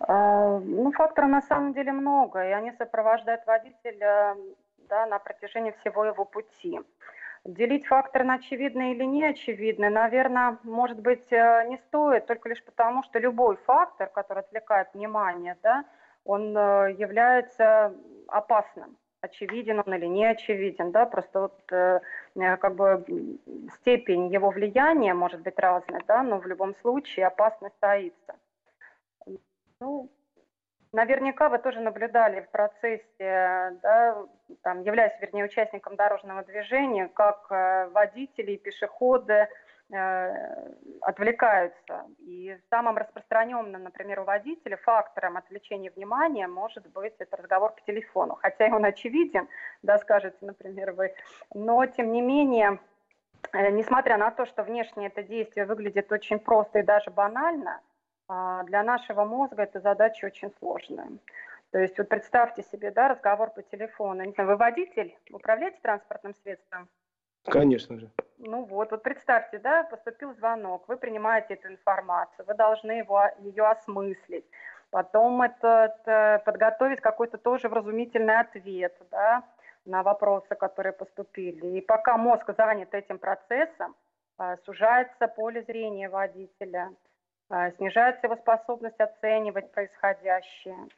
А, 0.00 0.58
ну, 0.60 0.90
факторов 0.92 1.28
на 1.28 1.42
самом 1.42 1.74
деле 1.74 1.92
много, 1.92 2.48
и 2.48 2.52
они 2.52 2.72
сопровождают 2.72 3.44
водителя 3.46 4.36
да, 4.88 5.06
на 5.06 5.18
протяжении 5.18 5.74
всего 5.80 6.04
его 6.04 6.24
пути. 6.24 6.80
Делить 7.44 7.86
факторы 7.86 8.24
на 8.24 8.34
очевидные 8.34 8.94
или 8.94 9.04
неочевидные, 9.04 9.90
наверное, 9.90 10.58
может 10.62 11.00
быть, 11.00 11.30
э, 11.30 11.64
не 11.68 11.76
стоит, 11.76 12.26
только 12.26 12.48
лишь 12.48 12.64
потому, 12.64 13.02
что 13.04 13.18
любой 13.18 13.56
фактор, 13.56 14.08
который 14.08 14.40
отвлекает 14.40 14.88
внимание, 14.94 15.56
да, 15.62 15.84
он 16.28 16.56
э, 16.56 16.94
является 16.98 17.94
опасным. 18.28 18.96
Очевиден 19.20 19.82
он 19.84 19.94
или 19.94 20.06
не 20.06 20.26
очевиден, 20.26 20.92
да, 20.92 21.06
просто 21.06 21.40
вот 21.40 21.72
э, 21.72 22.00
э, 22.36 22.56
как 22.58 22.76
бы 22.76 23.04
степень 23.76 24.32
его 24.32 24.50
влияния 24.50 25.14
может 25.14 25.40
быть 25.40 25.58
разной, 25.58 26.00
да, 26.06 26.22
но 26.22 26.38
в 26.38 26.46
любом 26.46 26.74
случае 26.76 27.26
опасность 27.26 27.74
таится. 27.80 28.34
Ну, 29.80 30.10
наверняка 30.92 31.48
вы 31.48 31.58
тоже 31.58 31.80
наблюдали 31.80 32.42
в 32.42 32.50
процессе, 32.50 33.78
да, 33.82 34.22
там, 34.62 34.82
являясь, 34.82 35.18
вернее, 35.20 35.46
участником 35.46 35.96
дорожного 35.96 36.44
движения, 36.44 37.08
как 37.08 37.50
водители 37.92 38.52
и 38.52 38.58
пешеходы 38.58 39.48
отвлекаются. 39.90 42.04
И 42.18 42.58
самым 42.68 42.98
распространенным, 42.98 43.84
например, 43.84 44.20
у 44.20 44.24
водителя 44.24 44.76
фактором 44.76 45.36
отвлечения 45.36 45.90
внимания 45.90 46.46
может 46.46 46.86
быть 46.92 47.14
это 47.18 47.36
разговор 47.36 47.72
по 47.72 47.80
телефону. 47.80 48.38
Хотя 48.40 48.66
он 48.66 48.84
очевиден, 48.84 49.48
да, 49.82 49.98
скажете, 49.98 50.36
например, 50.42 50.92
вы, 50.92 51.14
но 51.54 51.86
тем 51.86 52.12
не 52.12 52.20
менее, 52.20 52.80
э, 53.52 53.70
несмотря 53.70 54.18
на 54.18 54.30
то, 54.30 54.44
что 54.44 54.62
внешне 54.62 55.06
это 55.06 55.22
действие 55.22 55.64
выглядит 55.64 56.12
очень 56.12 56.38
просто 56.38 56.80
и 56.80 56.82
даже 56.82 57.10
банально, 57.10 57.80
а, 58.28 58.62
для 58.64 58.82
нашего 58.82 59.24
мозга 59.24 59.62
эта 59.62 59.80
задача 59.80 60.26
очень 60.26 60.52
сложная. 60.58 61.08
То 61.70 61.78
есть 61.78 61.98
вот 61.98 62.08
представьте 62.08 62.62
себе, 62.62 62.90
да, 62.90 63.08
разговор 63.08 63.50
по 63.50 63.62
телефону. 63.62 64.24
Не 64.24 64.32
знаю, 64.32 64.50
вы 64.50 64.56
водитель, 64.56 65.16
управляете 65.30 65.78
транспортным 65.82 66.34
средством? 66.42 66.88
Конечно 67.44 67.98
же. 67.98 68.10
Ну 68.38 68.64
вот, 68.64 68.92
вот 68.92 69.02
представьте, 69.02 69.58
да, 69.58 69.82
поступил 69.84 70.32
звонок, 70.34 70.88
вы 70.88 70.96
принимаете 70.96 71.54
эту 71.54 71.68
информацию, 71.68 72.46
вы 72.46 72.54
должны 72.54 72.92
его, 72.92 73.24
ее 73.38 73.66
осмыслить, 73.66 74.44
потом 74.90 75.42
это, 75.42 75.96
это 76.04 76.42
подготовить 76.44 77.00
какой-то 77.00 77.36
тоже 77.36 77.68
вразумительный 77.68 78.38
ответ, 78.38 78.96
да, 79.10 79.42
на 79.84 80.04
вопросы, 80.04 80.54
которые 80.54 80.92
поступили. 80.92 81.78
И 81.78 81.80
пока 81.80 82.16
мозг 82.16 82.48
занят 82.56 82.94
этим 82.94 83.18
процессом, 83.18 83.96
а, 84.36 84.56
сужается 84.58 85.26
поле 85.26 85.62
зрения 85.62 86.08
водителя, 86.08 86.92
а, 87.50 87.72
снижается 87.72 88.28
его 88.28 88.36
способность 88.36 89.00
оценивать 89.00 89.72
происходящее 89.72 90.88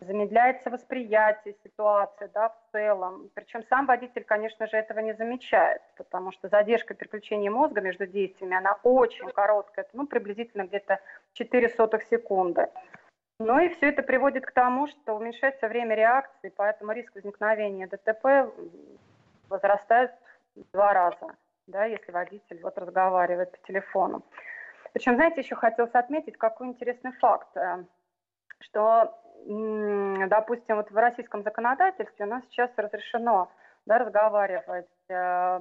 замедляется 0.00 0.70
восприятие 0.70 1.54
ситуации 1.62 2.30
да, 2.32 2.48
в 2.48 2.72
целом. 2.72 3.30
Причем 3.34 3.62
сам 3.68 3.86
водитель, 3.86 4.24
конечно 4.24 4.66
же, 4.66 4.76
этого 4.76 5.00
не 5.00 5.12
замечает, 5.14 5.82
потому 5.96 6.32
что 6.32 6.48
задержка 6.48 6.94
переключения 6.94 7.50
мозга 7.50 7.80
между 7.80 8.06
действиями, 8.06 8.56
она 8.56 8.78
очень 8.82 9.28
короткая, 9.30 9.86
ну, 9.92 10.06
приблизительно 10.06 10.66
где-то 10.66 11.00
4 11.34 11.68
сотых 11.70 12.02
секунды. 12.04 12.68
Ну 13.38 13.58
и 13.58 13.68
все 13.70 13.88
это 13.88 14.02
приводит 14.02 14.44
к 14.44 14.52
тому, 14.52 14.86
что 14.86 15.16
уменьшается 15.16 15.68
время 15.68 15.94
реакции, 15.94 16.52
поэтому 16.54 16.92
риск 16.92 17.14
возникновения 17.14 17.86
ДТП 17.86 18.52
возрастает 19.48 20.12
в 20.54 20.70
два 20.72 20.92
раза, 20.92 21.36
да, 21.66 21.84
если 21.84 22.12
водитель 22.12 22.60
вот 22.62 22.76
разговаривает 22.76 23.50
по 23.50 23.58
телефону. 23.66 24.22
Причем, 24.92 25.14
знаете, 25.14 25.40
еще 25.40 25.54
хотелось 25.54 25.94
отметить 25.94 26.36
какой 26.36 26.68
интересный 26.68 27.12
факт, 27.12 27.56
э, 27.56 27.84
что 28.60 29.18
допустим, 29.46 30.76
вот 30.76 30.90
в 30.90 30.96
российском 30.96 31.42
законодательстве 31.42 32.26
у 32.26 32.28
нас 32.28 32.42
сейчас 32.50 32.70
разрешено 32.76 33.50
да, 33.86 33.98
разговаривать 33.98 34.86
э, 35.08 35.60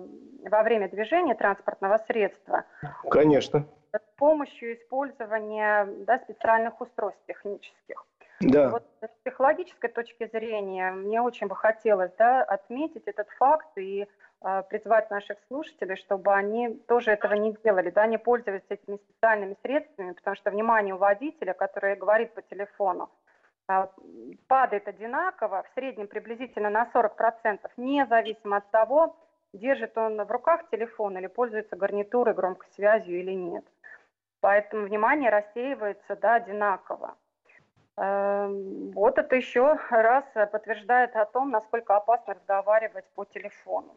во 0.50 0.64
время 0.64 0.90
движения 0.90 1.36
транспортного 1.36 1.98
средства. 2.08 2.66
Конечно. 3.10 3.66
С 3.94 4.18
помощью 4.18 4.76
использования 4.76 5.88
да, 6.06 6.20
специальных 6.20 6.80
устройств 6.82 7.22
технических. 7.28 8.06
Да. 8.42 8.70
Вот 8.70 8.84
с 9.02 9.08
психологической 9.24 9.90
точки 9.90 10.30
зрения 10.32 10.92
мне 10.92 11.22
очень 11.22 11.48
бы 11.48 11.56
хотелось 11.56 12.12
да, 12.18 12.42
отметить 12.44 13.04
этот 13.06 13.28
факт 13.38 13.78
и 13.78 14.08
э, 14.42 14.64
призвать 14.70 15.10
наших 15.10 15.38
слушателей, 15.48 15.98
чтобы 15.98 16.34
они 16.34 16.76
тоже 16.88 17.12
этого 17.12 17.34
не 17.34 17.54
делали, 17.64 17.90
да, 17.90 18.08
не 18.08 18.18
пользовались 18.18 18.64
этими 18.70 18.98
специальными 18.98 19.58
средствами, 19.62 20.14
потому 20.14 20.36
что 20.36 20.52
внимание 20.52 20.96
у 20.96 20.98
водителя, 20.98 21.54
который 21.54 21.96
говорит 21.96 22.34
по 22.34 22.42
телефону, 22.42 23.10
падает 24.48 24.88
одинаково, 24.88 25.64
в 25.64 25.74
среднем 25.76 26.08
приблизительно 26.08 26.70
на 26.70 26.90
40%, 26.94 27.60
независимо 27.78 28.58
от 28.58 28.72
того, 28.72 29.16
держит 29.54 29.98
он 29.98 30.18
в 30.24 30.32
руках 30.32 30.70
телефон 30.72 31.18
или 31.18 31.28
пользуется 31.28 31.76
гарнитурой, 31.76 32.34
громкой 32.34 32.68
связью 32.76 33.20
или 33.20 33.34
нет. 33.34 33.66
Поэтому 34.42 34.86
внимание 34.86 35.30
рассеивается 35.30 36.16
да, 36.16 36.36
одинаково. 36.36 37.16
Эм, 37.98 38.92
вот 38.92 39.18
это 39.18 39.36
еще 39.36 39.78
раз 39.90 40.24
подтверждает 40.52 41.16
о 41.16 41.26
том, 41.26 41.52
насколько 41.52 41.96
опасно 41.96 42.36
разговаривать 42.36 43.06
по 43.16 43.26
телефону. 43.26 43.96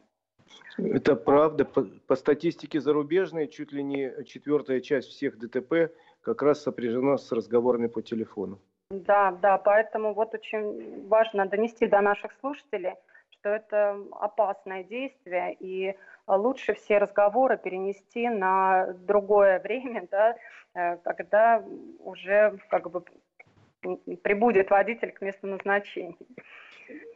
Это 0.77 1.17
правда. 1.17 1.65
По, 1.65 1.85
по 2.07 2.17
статистике 2.17 2.81
зарубежной, 2.81 3.49
чуть 3.49 3.73
ли 3.73 3.83
не 3.83 4.25
четвертая 4.25 4.81
часть 4.81 5.09
всех 5.09 5.39
ДТП 5.39 5.95
как 6.21 6.43
раз 6.43 6.63
сопряжена 6.63 7.17
с 7.17 7.33
разговорами 7.33 7.87
по 7.87 8.03
телефону. 8.03 8.59
Да, 8.93 9.31
да, 9.31 9.57
поэтому 9.57 10.13
вот 10.13 10.35
очень 10.35 11.09
важно 11.09 11.47
донести 11.47 11.87
до 11.87 12.03
наших 12.03 12.31
слушателей, 12.41 12.93
что 13.31 13.49
это 13.49 13.97
опасное 14.21 14.85
действие, 14.85 15.57
и 15.59 15.97
лучше 16.27 16.75
все 16.75 16.99
разговоры 16.99 17.57
перенести 17.57 18.29
на 18.29 18.93
другое 18.93 19.61
время, 19.61 20.07
да, 20.11 20.37
э, 20.75 20.97
когда 20.99 21.65
уже 22.01 22.59
как 22.69 22.91
бы 22.91 23.03
прибудет 24.23 24.71
водитель 24.71 25.13
к 25.13 25.23
месту 25.23 25.47
назначения. 25.47 26.17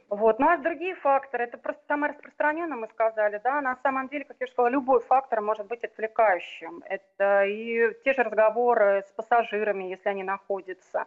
Вот. 0.08 0.38
Ну 0.38 0.48
а 0.48 0.56
другие 0.56 0.94
факторы, 0.94 1.44
это 1.44 1.58
просто 1.58 1.82
самое 1.88 2.14
распространенное, 2.14 2.78
мы 2.78 2.88
сказали, 2.88 3.38
да, 3.44 3.60
на 3.60 3.76
самом 3.82 4.08
деле, 4.08 4.24
как 4.24 4.38
я 4.40 4.46
сказала, 4.46 4.68
любой 4.68 5.00
фактор 5.00 5.42
может 5.42 5.66
быть 5.66 5.84
отвлекающим. 5.84 6.82
Это 6.88 7.44
и 7.44 7.92
те 8.02 8.14
же 8.14 8.22
разговоры 8.22 9.04
с 9.06 9.12
пассажирами, 9.12 9.84
если 9.84 10.08
они 10.08 10.22
находятся, 10.22 11.06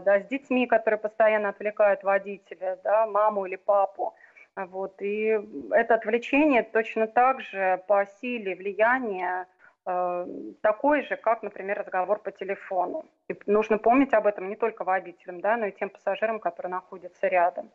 да, 0.00 0.20
с 0.20 0.26
детьми, 0.26 0.66
которые 0.66 0.98
постоянно 0.98 1.48
отвлекают 1.48 2.02
водителя, 2.02 2.78
да, 2.84 3.06
маму 3.06 3.46
или 3.46 3.56
папу. 3.56 4.14
Вот. 4.56 5.00
И 5.00 5.40
это 5.70 5.94
отвлечение 5.94 6.62
точно 6.62 7.06
так 7.06 7.40
же 7.40 7.82
по 7.86 8.06
силе 8.20 8.54
влияния 8.54 9.46
Э, 9.84 10.26
такой 10.60 11.02
же, 11.02 11.16
как, 11.16 11.42
например, 11.42 11.78
разговор 11.78 12.20
по 12.20 12.30
телефону. 12.30 13.04
И 13.28 13.36
нужно 13.46 13.78
помнить 13.78 14.14
об 14.14 14.26
этом 14.26 14.48
не 14.48 14.56
только 14.56 14.84
водителям, 14.84 15.40
да, 15.40 15.56
но 15.56 15.66
и 15.66 15.72
тем 15.72 15.90
пассажирам, 15.90 16.38
которые 16.38 16.70
находятся 16.70 17.26
рядом. 17.26 17.70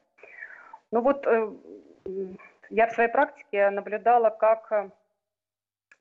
Ну 0.92 1.02
вот 1.02 1.28
э, 1.28 1.52
я 2.70 2.88
в 2.88 2.92
своей 2.92 3.10
практике 3.10 3.70
наблюдала, 3.72 4.30
как 4.30 4.72
э, 4.72 4.90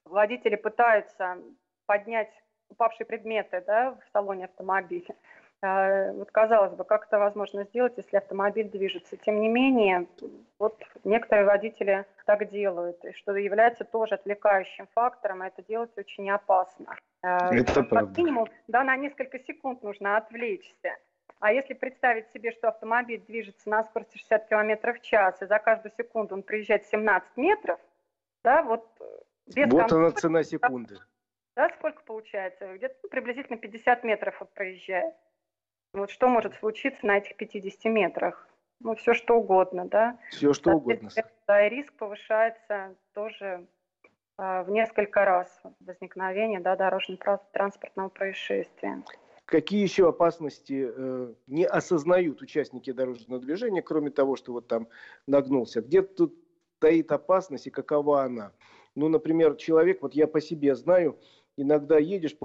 водители 0.04 0.54
пытаются 0.54 1.38
поднять 1.86 2.30
упавшие 2.68 3.06
предметы 3.06 3.62
да, 3.66 3.92
в 3.92 4.12
салоне 4.12 4.44
автомобиля. 4.44 5.14
А, 5.66 6.12
вот 6.12 6.30
казалось 6.30 6.74
бы, 6.74 6.84
как 6.84 7.06
это 7.06 7.18
возможно 7.18 7.64
сделать, 7.64 7.94
если 7.96 8.16
автомобиль 8.16 8.68
движется. 8.68 9.16
Тем 9.16 9.40
не 9.40 9.48
менее, 9.48 10.06
вот 10.58 10.80
некоторые 11.02 11.44
водители 11.44 12.04
так 12.24 12.48
делают, 12.50 13.04
и 13.04 13.12
что 13.12 13.34
является 13.34 13.84
тоже 13.84 14.14
отвлекающим 14.14 14.86
фактором, 14.94 15.42
и 15.42 15.48
это 15.48 15.62
делать 15.62 15.90
очень 15.96 16.30
опасно. 16.30 16.96
А, 17.22 17.52
это 17.52 17.82
правда. 17.82 18.20
Минимум, 18.20 18.48
да, 18.68 18.84
на 18.84 18.96
несколько 18.96 19.40
секунд 19.40 19.82
нужно 19.82 20.16
отвлечься. 20.16 20.96
А 21.40 21.52
если 21.52 21.74
представить 21.74 22.30
себе, 22.32 22.52
что 22.52 22.68
автомобиль 22.68 23.20
движется 23.26 23.68
на 23.68 23.82
скорости 23.84 24.18
60 24.18 24.48
км 24.48 24.92
в 24.92 25.00
час, 25.00 25.42
и 25.42 25.46
за 25.46 25.58
каждую 25.58 25.92
секунду 25.96 26.34
он 26.34 26.42
проезжает 26.42 26.86
17 26.86 27.36
метров, 27.36 27.80
да, 28.44 28.62
вот 28.62 28.88
э, 29.00 29.04
без 29.54 29.70
Вот 29.70 29.80
контроля, 29.80 30.06
она 30.06 30.10
цена 30.12 30.42
секунды. 30.44 30.96
Да, 31.56 31.70
сколько 31.70 32.02
получается? 32.04 32.74
Где-то 32.76 32.94
ну, 33.02 33.08
приблизительно 33.08 33.58
50 33.58 34.04
метров 34.04 34.40
он 34.40 34.48
проезжает. 34.54 35.14
Вот 35.96 36.10
что 36.10 36.28
может 36.28 36.54
случиться 36.56 37.06
на 37.06 37.16
этих 37.16 37.36
50 37.36 37.86
метрах? 37.86 38.46
Ну, 38.80 38.94
все 38.96 39.14
что 39.14 39.36
угодно, 39.36 39.88
да? 39.88 40.18
Все 40.30 40.52
что 40.52 40.72
угодно. 40.72 41.08
Да, 41.46 41.66
и 41.66 41.70
риск 41.70 41.94
повышается 41.94 42.94
тоже 43.14 43.66
э, 44.36 44.62
в 44.62 44.68
несколько 44.68 45.24
раз 45.24 45.62
возникновения 45.80 46.60
да, 46.60 46.76
дорожно-транспортного 46.76 48.10
происшествия. 48.10 49.02
Какие 49.46 49.82
еще 49.82 50.06
опасности 50.10 50.86
э, 50.94 51.34
не 51.46 51.64
осознают 51.64 52.42
участники 52.42 52.92
дорожного 52.92 53.40
движения, 53.40 53.80
кроме 53.80 54.10
того, 54.10 54.36
что 54.36 54.52
вот 54.52 54.68
там 54.68 54.88
нагнулся? 55.26 55.80
Где 55.80 56.02
тут 56.02 56.34
стоит 56.76 57.10
опасность 57.10 57.68
и 57.68 57.70
какова 57.70 58.22
она? 58.24 58.52
Ну, 58.94 59.08
например, 59.08 59.56
человек, 59.56 60.02
вот 60.02 60.12
я 60.12 60.26
по 60.26 60.42
себе 60.42 60.74
знаю, 60.74 61.18
иногда 61.56 61.96
едешь 61.96 62.36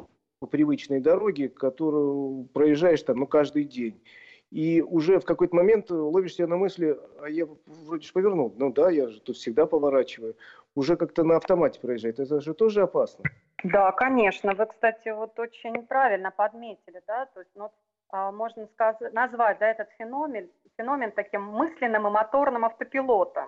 по 0.41 0.47
привычной 0.47 0.99
дороге, 0.99 1.49
которую 1.49 2.45
проезжаешь 2.45 3.03
там, 3.03 3.19
ну, 3.19 3.27
каждый 3.27 3.63
день. 3.63 4.01
И 4.49 4.81
уже 4.81 5.19
в 5.19 5.23
какой-то 5.23 5.55
момент 5.55 5.91
ловишь 5.91 6.33
себя 6.33 6.47
на 6.47 6.57
мысли, 6.57 6.97
а 7.21 7.29
я 7.29 7.47
вроде 7.67 8.07
же 8.07 8.11
повернул. 8.11 8.53
Ну 8.57 8.73
да, 8.73 8.89
я 8.89 9.07
же 9.07 9.21
тут 9.21 9.37
всегда 9.37 9.67
поворачиваю. 9.67 10.35
Уже 10.75 10.97
как-то 10.97 11.23
на 11.23 11.37
автомате 11.37 11.79
проезжает. 11.79 12.19
Это 12.19 12.41
же 12.41 12.53
тоже 12.55 12.81
опасно. 12.81 13.23
Да, 13.63 13.91
конечно. 13.91 14.55
Вы, 14.55 14.65
кстати, 14.65 15.09
вот 15.09 15.37
очень 15.39 15.85
правильно 15.85 16.31
подметили, 16.31 17.01
да, 17.05 17.27
то 17.27 17.41
есть, 17.41 17.51
ну, 17.55 17.71
а, 18.09 18.31
можно 18.31 18.67
сказать, 18.73 19.13
назвать 19.13 19.59
да, 19.59 19.67
этот 19.69 19.89
феномен, 19.99 20.49
феномен 20.75 21.11
таким 21.11 21.43
мысленным 21.43 22.07
и 22.07 22.09
моторным 22.09 22.65
автопилотом. 22.65 23.47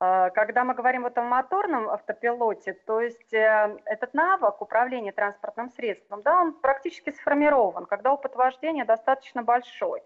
А, 0.00 0.30
когда 0.30 0.64
мы 0.64 0.74
говорим 0.74 1.02
вот 1.02 1.16
о 1.18 1.22
моторном 1.22 1.88
автопилоте, 1.88 2.72
то 2.86 3.00
есть 3.00 3.32
э, 3.32 3.78
этот 3.84 4.12
навык 4.14 4.60
управления 4.60 5.12
транспортным 5.12 5.70
средством, 5.70 6.22
да, 6.22 6.40
он 6.40 6.52
практически 6.54 7.10
сформирован, 7.10 7.86
когда 7.86 8.12
опыт 8.12 8.34
вождения 8.34 8.84
достаточно 8.84 9.42
большой. 9.42 10.02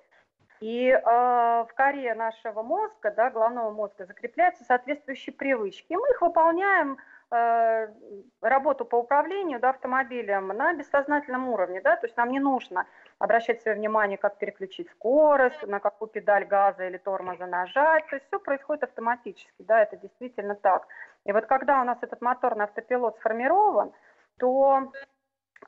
И 0.61 0.89
э, 0.89 1.01
в 1.01 1.69
коре 1.77 2.15
нашего 2.15 2.63
мозга, 2.63 3.11
да, 3.13 3.31
головного 3.31 3.71
мозга, 3.71 4.05
закрепляются 4.07 4.65
соответствующие 4.65 5.33
привычки. 5.33 5.93
И 5.93 5.97
мы 5.97 6.09
их 6.11 6.21
выполняем 6.21 6.99
Э, 6.99 7.18
работу 7.31 8.85
по 8.85 8.97
управлению 8.97 9.61
да, 9.61 9.71
автомобилем 9.71 10.49
на 10.49 10.73
бессознательном 10.75 11.49
уровне. 11.49 11.81
Да? 11.83 11.97
То 11.97 12.07
есть 12.07 12.17
нам 12.17 12.31
не 12.31 12.41
нужно 12.41 12.87
обращать 13.19 13.61
свое 13.61 13.77
внимание, 13.77 14.17
как 14.17 14.39
переключить 14.39 14.91
скорость, 14.91 15.67
на 15.67 15.81
какую 15.81 16.09
педаль 16.09 16.47
газа 16.47 16.87
или 16.87 16.97
тормоза 16.97 17.47
нажать. 17.47 18.07
То 18.09 18.17
есть 18.17 18.27
все 18.29 18.39
происходит 18.39 18.85
автоматически. 18.85 19.63
Да, 19.63 19.83
это 19.83 19.97
действительно 19.97 20.55
так. 20.55 20.87
И 21.25 21.33
вот 21.33 21.47
когда 21.47 21.81
у 21.83 21.85
нас 21.85 21.99
этот 22.01 22.21
моторный 22.21 22.65
автопилот 22.65 23.17
сформирован, 23.17 23.93
то 24.39 24.91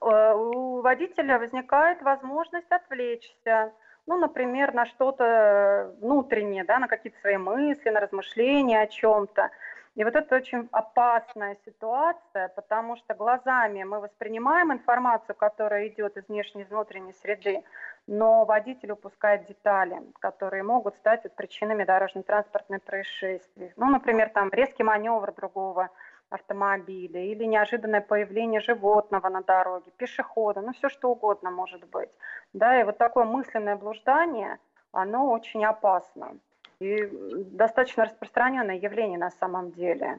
э, 0.01 0.35
у 0.35 0.81
водителя 0.81 1.39
возникает 1.39 2.01
возможность 2.03 2.71
отвлечься, 2.71 3.73
ну, 4.07 4.17
например, 4.17 4.75
на 4.75 4.87
что-то 4.87 5.95
внутреннее, 6.01 6.65
да, 6.65 6.79
на 6.79 6.89
какие-то 6.89 7.21
свои 7.21 7.37
мысли, 7.37 7.91
на 7.91 8.01
размышления 8.01 8.81
о 8.81 8.87
чем-то. 8.87 9.51
И 9.97 10.05
вот 10.05 10.15
это 10.15 10.37
очень 10.37 10.69
опасная 10.71 11.57
ситуация, 11.65 12.49
потому 12.49 12.97
что 12.97 13.15
глазами 13.15 13.83
мы 13.83 14.01
воспринимаем 14.01 14.73
информацию, 14.73 15.35
которая 15.35 15.89
идет 15.89 16.17
из 16.17 16.29
внешней 16.29 16.63
и 16.63 16.65
внутренней 16.65 17.13
среды, 17.13 17.65
но 18.07 18.45
водитель 18.45 18.93
упускает 18.93 19.47
детали, 19.47 20.01
которые 20.21 20.63
могут 20.63 20.95
стать 20.97 21.23
причинами 21.35 21.85
дорожно-транспортных 21.85 22.83
происшествий. 22.83 23.73
Ну, 23.77 23.91
например, 23.91 24.31
там 24.31 24.51
резкий 24.53 24.85
маневр 24.85 25.33
другого 25.33 25.91
автомобиля 26.31 27.25
или 27.25 27.45
неожиданное 27.45 28.01
появление 28.01 28.61
животного 28.61 29.29
на 29.29 29.43
дороге, 29.43 29.91
пешехода, 29.97 30.61
ну 30.61 30.73
все 30.73 30.89
что 30.89 31.11
угодно 31.11 31.51
может 31.51 31.85
быть. 31.89 32.11
Да, 32.53 32.81
и 32.81 32.85
вот 32.85 32.99
такое 32.99 33.25
мысленное 33.25 33.77
блуждание, 33.77 34.59
оно 34.93 35.29
очень 35.31 35.65
опасно. 35.65 36.39
И 36.81 37.09
достаточно 37.53 38.05
распространенное 38.05 38.77
явление 38.77 39.19
на 39.19 39.31
самом 39.31 39.71
деле. 39.73 40.19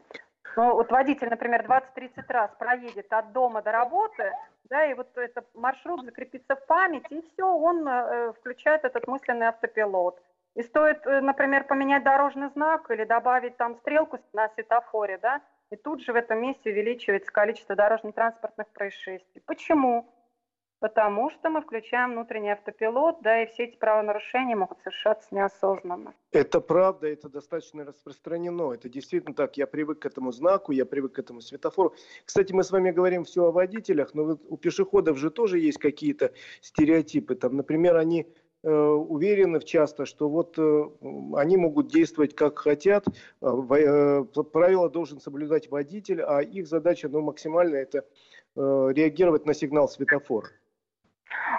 Ну, 0.56 0.74
вот 0.74 0.92
водитель, 0.92 1.30
например, 1.30 1.66
20-30 1.66 2.24
раз 2.28 2.52
проедет 2.60 3.12
от 3.12 3.32
дома 3.32 3.62
до 3.62 3.72
работы, 3.72 4.32
да, 4.66 4.86
и 4.86 4.94
вот 4.94 5.08
этот 5.18 5.48
маршрут 5.56 6.04
закрепится 6.04 6.56
в 6.56 6.66
памяти, 6.66 7.14
и 7.14 7.22
все, 7.22 7.46
он 7.46 7.88
э, 7.88 8.34
включает 8.34 8.84
этот 8.84 9.08
мысленный 9.08 9.48
автопилот. 9.48 10.22
И 10.56 10.64
стоит, 10.64 11.06
э, 11.06 11.22
например, 11.22 11.64
поменять 11.64 12.04
дорожный 12.04 12.50
знак 12.50 12.92
или 12.92 13.06
добавить 13.06 13.58
там 13.58 13.76
стрелку 13.76 14.20
на 14.34 14.50
светофоре, 14.50 15.18
да, 15.18 15.42
и 15.72 15.78
тут 15.78 16.02
же 16.02 16.12
в 16.12 16.16
этом 16.16 16.42
месте 16.42 16.70
увеличивается 16.70 17.32
количество 17.32 17.76
дорожно-транспортных 17.76 18.68
происшествий. 18.68 19.42
Почему? 19.46 20.06
Потому 20.82 21.30
что 21.30 21.52
мы 21.52 21.62
включаем 21.62 22.14
внутренний 22.14 22.50
автопилот, 22.50 23.18
да, 23.22 23.44
и 23.44 23.46
все 23.54 23.66
эти 23.66 23.78
правонарушения 23.78 24.56
могут 24.56 24.80
совершаться 24.80 25.28
неосознанно. 25.30 26.16
Это 26.32 26.60
правда, 26.60 27.08
это 27.08 27.30
достаточно 27.30 27.86
распространено. 27.86 28.74
Это 28.74 28.90
действительно 28.90 29.36
так. 29.36 29.58
Я 29.58 29.68
привык 29.68 30.00
к 30.00 30.08
этому 30.08 30.32
знаку, 30.32 30.72
я 30.72 30.88
привык 30.88 31.14
к 31.14 31.20
этому 31.20 31.42
светофору. 31.42 31.94
Кстати, 32.26 32.52
мы 32.52 32.64
с 32.64 32.72
вами 32.72 32.90
говорим 32.90 33.26
все 33.26 33.46
о 33.46 33.52
водителях, 33.52 34.16
но 34.16 34.26
вот 34.26 34.42
у 34.50 34.58
пешеходов 34.58 35.20
же 35.20 35.30
тоже 35.30 35.60
есть 35.60 35.78
какие-то 35.78 36.34
стереотипы. 36.62 37.36
Там, 37.36 37.58
например, 37.58 37.98
они 37.98 38.34
э, 38.64 38.72
уверены 38.72 39.60
часто, 39.60 40.08
что 40.08 40.30
вот 40.30 40.58
э, 40.58 40.84
они 41.36 41.58
могут 41.58 41.90
действовать 41.90 42.34
как 42.34 42.58
хотят, 42.58 43.06
э, 43.08 43.46
э, 43.46 44.24
правила 44.52 44.90
должен 44.90 45.20
соблюдать 45.20 45.70
водитель, 45.70 46.24
а 46.24 46.42
их 46.42 46.66
задача 46.66 47.08
ну, 47.08 47.22
максимально 47.22 47.76
это 47.76 48.04
реагировать 48.54 49.46
на 49.46 49.54
сигнал 49.54 49.88
светофора. 49.88 50.50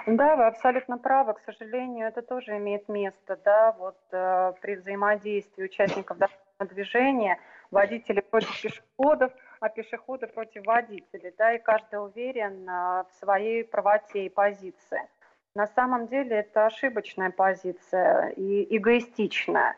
Да, 0.05 0.35
вы 0.35 0.45
абсолютно 0.45 0.97
правы. 0.97 1.33
К 1.33 1.39
сожалению, 1.45 2.07
это 2.07 2.21
тоже 2.21 2.57
имеет 2.57 2.89
место, 2.89 3.39
да, 3.43 3.71
вот 3.77 3.97
э, 4.11 4.53
при 4.61 4.75
взаимодействии 4.75 5.63
участников 5.63 6.17
движения, 6.59 7.39
водители 7.71 8.21
против 8.21 8.61
пешеходов, 8.61 9.31
а 9.59 9.69
пешеходы 9.69 10.27
против 10.27 10.65
водителей, 10.65 11.33
да, 11.37 11.53
и 11.53 11.59
каждый 11.59 12.03
уверен 12.03 12.67
э, 12.69 13.03
в 13.09 13.13
своей 13.19 13.63
правоте 13.63 14.25
и 14.25 14.29
позиции. 14.29 15.01
На 15.55 15.67
самом 15.67 16.07
деле 16.07 16.37
это 16.37 16.65
ошибочная 16.65 17.29
позиция 17.29 18.29
и 18.29 18.75
эгоистичная, 18.75 19.75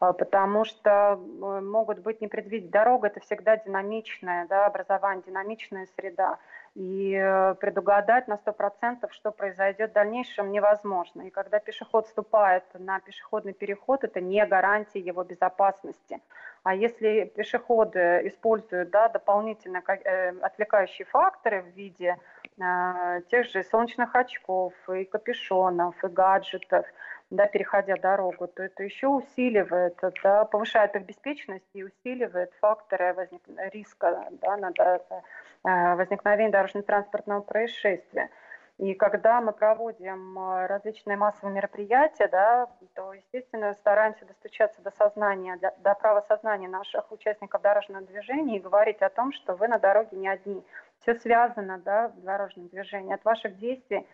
э, 0.00 0.12
потому 0.18 0.64
что 0.64 0.90
э, 0.90 1.60
могут 1.60 2.00
быть 2.00 2.20
непредвидеть. 2.20 2.70
Дорога– 2.70 3.06
это 3.08 3.20
всегда 3.20 3.56
динамичная, 3.56 4.46
да, 4.48 4.66
образование, 4.66 5.22
динамичная 5.26 5.86
среда 5.96 6.38
и 6.78 7.12
э, 7.12 7.54
предугадать 7.54 8.28
на 8.28 8.34
100%, 8.34 9.10
что 9.10 9.32
произойдет 9.32 9.90
в 9.90 9.94
дальнейшем, 9.94 10.52
невозможно. 10.52 11.22
И 11.22 11.30
когда 11.30 11.58
пешеход 11.58 12.06
вступает 12.06 12.62
на 12.74 13.00
пешеходный 13.00 13.52
переход, 13.52 14.04
это 14.04 14.20
не 14.20 14.46
гарантия 14.46 15.00
его 15.00 15.24
безопасности. 15.24 16.20
А 16.62 16.74
если 16.76 17.24
пешеходы 17.36 18.20
используют 18.28 18.90
да, 18.90 19.08
дополнительно 19.08 19.82
э, 19.88 20.30
отвлекающие 20.40 21.04
факторы 21.06 21.62
в 21.62 21.76
виде 21.76 22.16
э, 22.60 23.22
тех 23.28 23.46
же 23.46 23.64
солнечных 23.64 24.14
очков, 24.14 24.72
и 24.88 25.04
капюшонов, 25.04 26.04
и 26.04 26.06
гаджетов, 26.06 26.86
да, 27.30 27.46
переходя 27.46 27.96
дорогу, 27.96 28.46
то 28.48 28.62
это 28.62 28.82
еще 28.82 29.08
усиливает, 29.08 29.98
да, 30.22 30.44
повышает 30.44 30.96
их 30.96 31.04
беспечность 31.04 31.68
и 31.74 31.84
усиливает 31.84 32.52
факторы 32.60 33.12
возник... 33.12 33.42
риска 33.72 34.28
да, 34.30 34.56
на 34.56 34.70
э, 34.70 35.94
возникновения 35.96 36.50
дорожно-транспортного 36.50 37.42
происшествия. 37.42 38.30
И 38.78 38.94
когда 38.94 39.40
мы 39.40 39.52
проводим 39.52 40.38
э, 40.38 40.66
различные 40.66 41.16
массовые 41.16 41.54
мероприятия, 41.54 42.28
да, 42.28 42.68
то, 42.94 43.12
естественно, 43.12 43.74
стараемся 43.74 44.24
достучаться 44.24 44.80
до 44.82 44.90
сознания, 44.92 45.58
до 45.58 45.94
права 45.94 46.22
сознания 46.28 46.68
наших 46.68 47.10
участников 47.10 47.60
дорожного 47.60 48.06
движения 48.06 48.56
и 48.56 48.60
говорить 48.60 49.02
о 49.02 49.10
том, 49.10 49.32
что 49.32 49.54
вы 49.54 49.68
на 49.68 49.78
дороге 49.78 50.16
не 50.16 50.28
одни. 50.28 50.64
Все 51.00 51.14
связано 51.14 51.78
да, 51.78 52.08
в 52.08 52.22
дорожном 52.22 52.68
движении. 52.68 53.12
От 53.12 53.24
ваших 53.24 53.58
действий 53.58 54.06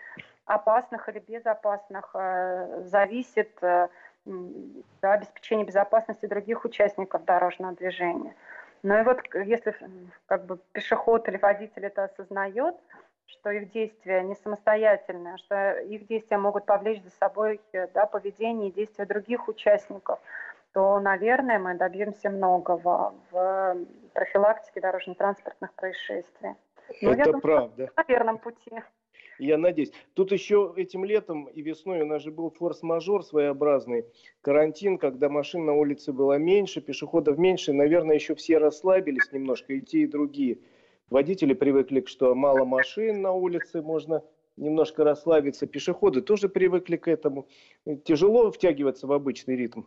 опасных 0.46 1.08
или 1.08 1.20
безопасных, 1.20 2.10
э, 2.14 2.82
зависит 2.86 3.50
да, 3.60 3.88
э, 4.26 5.06
обеспечение 5.06 5.66
безопасности 5.66 6.26
других 6.26 6.64
участников 6.64 7.24
дорожного 7.24 7.74
движения. 7.74 8.34
Ну 8.82 8.98
и 8.98 9.02
вот 9.02 9.20
если 9.34 9.74
как 10.26 10.44
бы 10.44 10.58
пешеход 10.72 11.26
или 11.28 11.38
водитель 11.38 11.86
это 11.86 12.04
осознает, 12.04 12.74
что 13.26 13.50
их 13.50 13.72
действия 13.72 14.22
не 14.22 14.34
самостоятельные, 14.34 15.38
что 15.38 15.78
их 15.80 16.06
действия 16.06 16.36
могут 16.36 16.66
повлечь 16.66 17.02
за 17.02 17.10
собой 17.10 17.60
да, 17.94 18.04
поведение 18.04 18.68
и 18.68 18.72
действия 18.72 19.06
других 19.06 19.48
участников, 19.48 20.18
то, 20.74 21.00
наверное, 21.00 21.58
мы 21.58 21.74
добьемся 21.74 22.28
многого 22.28 23.14
в 23.30 23.76
профилактике 24.12 24.80
дорожно-транспортных 24.80 25.72
происшествий. 25.74 26.54
Ну, 27.00 27.10
это 27.10 27.18
я 27.18 27.24
думаю, 27.24 27.40
правда. 27.40 27.90
На 27.96 28.04
верном 28.06 28.38
пути. 28.38 28.82
Я 29.38 29.58
надеюсь. 29.58 29.92
Тут 30.14 30.32
еще 30.32 30.72
этим 30.76 31.04
летом 31.04 31.46
и 31.46 31.62
весной 31.62 32.02
у 32.02 32.06
нас 32.06 32.22
же 32.22 32.30
был 32.30 32.50
форс-мажор 32.50 33.24
своеобразный, 33.24 34.04
карантин, 34.40 34.98
когда 34.98 35.28
машин 35.28 35.64
на 35.64 35.74
улице 35.74 36.12
было 36.12 36.38
меньше, 36.38 36.80
пешеходов 36.80 37.38
меньше. 37.38 37.72
Наверное, 37.72 38.14
еще 38.14 38.34
все 38.34 38.58
расслабились 38.58 39.32
немножко, 39.32 39.72
и 39.72 39.80
те, 39.80 40.00
и 40.00 40.06
другие. 40.06 40.58
Водители 41.10 41.54
привыкли, 41.54 42.04
что 42.06 42.34
мало 42.34 42.64
машин 42.64 43.22
на 43.22 43.32
улице, 43.32 43.82
можно 43.82 44.22
немножко 44.56 45.04
расслабиться. 45.04 45.66
Пешеходы 45.66 46.22
тоже 46.22 46.48
привыкли 46.48 46.96
к 46.96 47.08
этому. 47.08 47.48
Тяжело 48.04 48.50
втягиваться 48.50 49.06
в 49.06 49.12
обычный 49.12 49.56
ритм. 49.56 49.82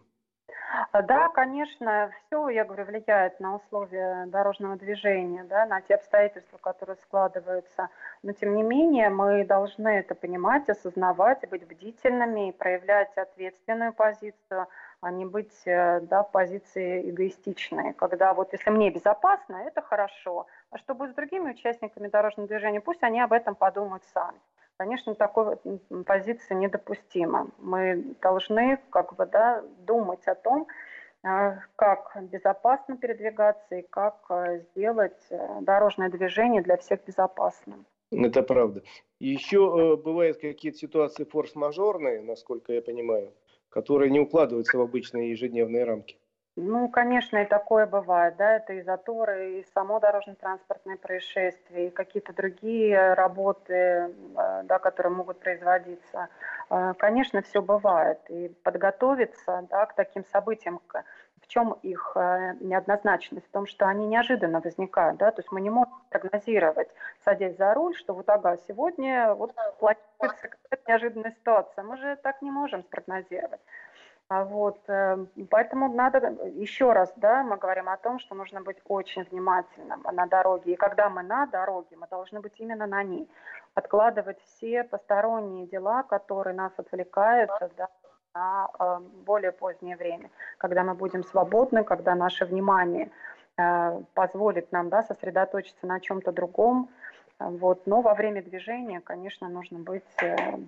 А, 0.92 1.02
да, 1.02 1.30
конечно, 1.30 2.12
все, 2.20 2.50
я 2.50 2.66
говорю, 2.66 2.86
влияет 2.86 3.40
на 3.40 3.56
условия 3.56 4.26
дорожного 4.28 4.76
движения, 4.76 5.44
да, 5.44 5.66
на 5.66 5.82
те 5.82 5.96
обстоятельства, 5.96 6.58
которые 6.58 6.98
складываются. 6.98 7.90
Но 8.22 8.34
тем 8.34 8.56
не 8.56 8.64
менее 8.64 9.10
мы 9.10 9.46
должны 9.46 9.88
это 9.88 10.14
понимать, 10.14 10.68
осознавать, 10.68 11.48
быть 11.50 11.66
бдительными 11.66 12.50
и 12.50 12.52
проявлять 12.52 13.16
ответственную 13.18 13.94
позицию, 13.94 14.68
а 15.00 15.12
не 15.12 15.26
быть 15.26 15.56
э, 15.66 16.02
да, 16.02 16.24
в 16.24 16.32
позиции 16.32 17.10
эгоистичной. 17.10 17.94
Когда 17.94 18.34
вот 18.34 18.52
если 18.52 18.70
мне 18.70 18.90
безопасно, 18.90 19.56
это 19.56 19.82
хорошо. 19.82 20.48
А 20.72 20.78
что 20.78 20.96
будет 20.96 21.12
с 21.12 21.16
другими 21.16 21.52
участниками 21.52 22.10
дорожного 22.10 22.50
движения, 22.50 22.82
пусть 22.82 23.04
они 23.04 23.22
об 23.22 23.32
этом 23.32 23.56
подумают 23.56 24.04
сами. 24.14 24.40
Конечно, 24.78 25.16
такой 25.16 25.58
позиция 26.06 26.56
недопустима. 26.56 27.50
Мы 27.58 28.16
должны 28.22 28.78
как 28.92 29.16
бы, 29.16 29.26
да, 29.26 29.64
думать 29.80 30.28
о 30.28 30.36
том, 30.36 30.68
э, 31.24 31.58
как 31.76 32.16
безопасно 32.30 32.96
передвигаться 32.96 33.76
и 33.76 33.82
как 33.90 34.24
э, 34.30 34.60
сделать 34.60 35.20
э, 35.32 35.62
дорожное 35.62 36.10
движение 36.10 36.62
для 36.62 36.78
всех 36.78 37.04
безопасным. 37.06 37.88
Это 38.12 38.44
правда. 38.44 38.84
еще 39.20 39.98
бывают 39.98 40.38
какие-то 40.38 40.78
ситуации 40.78 41.26
форс-мажорные, 41.26 42.22
насколько 42.22 42.72
я 42.72 42.82
понимаю, 42.82 43.34
которые 43.70 44.12
не 44.12 44.20
укладываются 44.20 44.78
в 44.78 44.82
обычные 44.82 45.32
ежедневные 45.32 45.84
рамки. 45.86 46.18
Ну, 46.60 46.90
конечно, 46.90 47.38
и 47.38 47.46
такое 47.46 47.86
бывает, 47.86 48.36
да, 48.38 48.56
это 48.56 48.74
и 48.74 48.82
заторы, 48.82 49.60
и 49.60 49.66
само 49.76 50.00
дорожно-транспортное 50.00 50.98
происшествие, 50.98 51.88
и 51.88 51.92
какие-то 51.92 52.34
другие 52.34 53.14
работы, 53.14 53.74
э, 53.74 54.64
да, 54.64 54.80
которые 54.80 55.14
могут 55.14 55.40
производиться. 55.40 56.30
Э, 56.72 56.96
конечно, 56.98 57.44
все 57.44 57.62
бывает, 57.62 58.20
и 58.30 58.48
подготовиться, 58.64 59.68
да, 59.70 59.86
к 59.86 59.94
таким 59.94 60.26
событиям, 60.26 60.82
в 61.44 61.48
чем 61.48 61.74
их 61.84 62.14
э, 62.16 62.56
неоднозначность? 62.60 63.46
В 63.46 63.52
том, 63.52 63.68
что 63.68 63.86
они 63.86 64.08
неожиданно 64.08 64.60
возникают, 64.60 65.20
да, 65.20 65.30
то 65.30 65.42
есть 65.42 65.52
мы 65.52 65.62
не 65.62 65.70
можем 65.70 65.94
прогнозировать, 66.10 66.90
садясь 67.24 67.56
за 67.58 67.76
руль, 67.76 67.96
что 67.96 68.16
вот, 68.16 68.28
ага, 68.30 68.58
сегодня 68.68 69.32
вот 69.36 69.54
планируется 69.78 70.48
какая-то 70.50 70.80
неожиданная 70.88 71.32
ситуация. 71.40 71.84
Мы 71.84 71.98
же 71.98 72.16
так 72.16 72.42
не 72.42 72.50
можем 72.50 72.82
спрогнозировать. 72.82 73.62
А 74.30 74.44
вот, 74.44 74.78
э, 74.90 75.26
поэтому 75.50 75.94
надо 75.94 76.18
еще 76.56 76.92
раз, 76.92 77.14
да, 77.16 77.44
мы 77.44 77.56
говорим 77.56 77.88
о 77.88 77.96
том, 77.96 78.20
что 78.20 78.36
нужно 78.36 78.62
быть 78.62 78.78
очень 78.86 79.24
внимательным 79.24 80.02
на 80.04 80.26
дороге. 80.26 80.74
И 80.74 80.76
когда 80.76 81.10
мы 81.10 81.24
на 81.24 81.46
дороге, 81.46 81.96
мы 81.96 82.08
должны 82.08 82.42
быть 82.42 82.60
именно 82.60 82.88
на 82.88 83.04
ней. 83.04 83.30
Откладывать 83.74 84.38
все 84.44 84.84
посторонние 84.84 85.66
дела, 85.68 86.04
которые 86.04 86.54
нас 86.54 86.74
отвлекают 86.76 87.50
да, 87.78 87.88
на 88.36 88.70
э, 88.78 89.00
более 89.26 89.54
позднее 89.54 89.96
время, 89.96 90.30
когда 90.58 90.84
мы 90.84 90.94
будем 90.94 91.24
свободны, 91.24 91.86
когда 91.86 92.14
наше 92.14 92.44
внимание 92.44 93.10
э, 93.58 94.02
позволит 94.14 94.74
нам 94.74 94.90
да, 94.90 95.04
сосредоточиться 95.04 95.88
на 95.88 96.02
чем-то 96.02 96.34
другом, 96.34 96.90
вот. 97.40 97.88
Но 97.88 98.02
во 98.02 98.14
время 98.14 98.42
движения, 98.42 99.00
конечно, 99.00 99.48
нужно 99.48 99.78
быть 99.80 100.04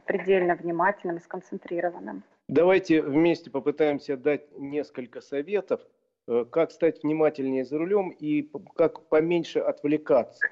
предельно 0.05 0.53
внимательным 0.53 1.18
и 1.18 1.20
сконцентрированным. 1.20 2.24
Давайте 2.50 3.04
вместе 3.04 3.52
попытаемся 3.52 4.18
дать 4.18 4.58
несколько 4.58 5.22
советов, 5.22 5.82
э, 6.28 6.45
как 6.52 6.72
стать 6.72 7.04
внимательнее 7.04 7.64
за 7.64 7.78
рулем 7.78 8.10
и 8.10 8.52
как 8.76 9.08
поменьше 9.08 9.60
отвлекаться. 9.60 10.47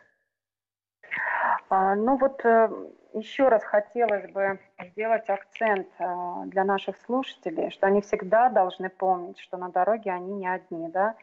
А, 1.70 1.96
ну 1.96 2.16
вот 2.18 2.46
э, 2.46 2.70
еще 3.14 3.48
раз 3.48 3.64
хотелось 3.64 4.30
бы 4.32 4.60
сделать 4.92 5.28
акцент 5.28 5.88
э, 5.98 6.06
для 6.46 6.66
наших 6.66 6.98
слушателей, 6.98 7.72
что 7.72 7.88
они 7.88 8.02
всегда 8.02 8.50
должны 8.50 8.92
помнить, 8.92 9.40
что 9.40 9.58
на 9.58 9.70
дороге 9.70 10.12
они 10.12 10.36
не 10.36 10.48
одни, 10.48 10.90
да, 10.90 11.16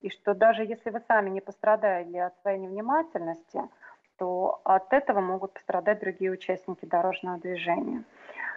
и 0.00 0.10
что 0.10 0.34
даже 0.34 0.64
если 0.64 0.90
вы 0.90 1.00
сами 1.06 1.30
не 1.30 1.40
пострадали 1.40 2.16
от 2.16 2.36
своей 2.40 2.58
невнимательности, 2.58 3.60
то 4.18 4.60
от 4.64 4.92
этого 4.92 5.20
могут 5.20 5.52
пострадать 5.52 6.00
другие 6.00 6.32
участники 6.32 6.84
дорожного 6.84 7.38
движения 7.38 8.02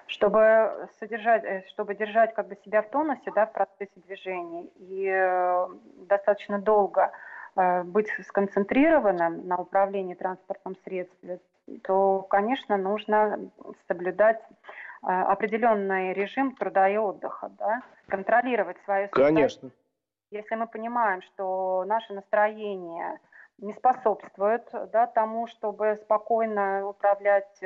чтобы 0.09 0.89
содержать, 0.99 1.43
э, 1.43 1.63
чтобы 1.69 1.95
держать 1.95 2.33
как 2.33 2.47
бы 2.47 2.57
себя 2.65 2.81
в 2.81 2.89
тонусе, 2.89 3.31
да, 3.33 3.45
в 3.45 3.53
процессе 3.53 3.91
движения 3.95 4.65
и 4.77 5.07
э, 5.07 5.67
достаточно 6.07 6.59
долго 6.59 7.11
э, 7.55 7.83
быть 7.83 8.09
сконцентрированным 8.27 9.47
на 9.47 9.57
управлении 9.57 10.15
транспортным 10.15 10.75
средством, 10.83 11.39
то, 11.83 12.23
конечно, 12.23 12.77
нужно 12.77 13.39
соблюдать 13.87 14.41
определенный 15.01 16.11
режим 16.11 16.55
труда 16.55 16.89
и 16.89 16.97
отдыха, 16.97 17.49
да, 17.57 17.83
контролировать 18.09 18.77
свое 18.83 19.07
состояние. 19.07 19.35
Конечно. 19.35 19.69
Если 20.31 20.55
мы 20.55 20.67
понимаем, 20.67 21.21
что 21.21 21.85
наше 21.87 22.13
настроение 22.13 23.19
не 23.59 23.73
способствует 23.73 24.67
да, 24.91 25.07
тому, 25.07 25.47
чтобы 25.47 25.99
спокойно 26.03 26.85
управлять 26.87 27.63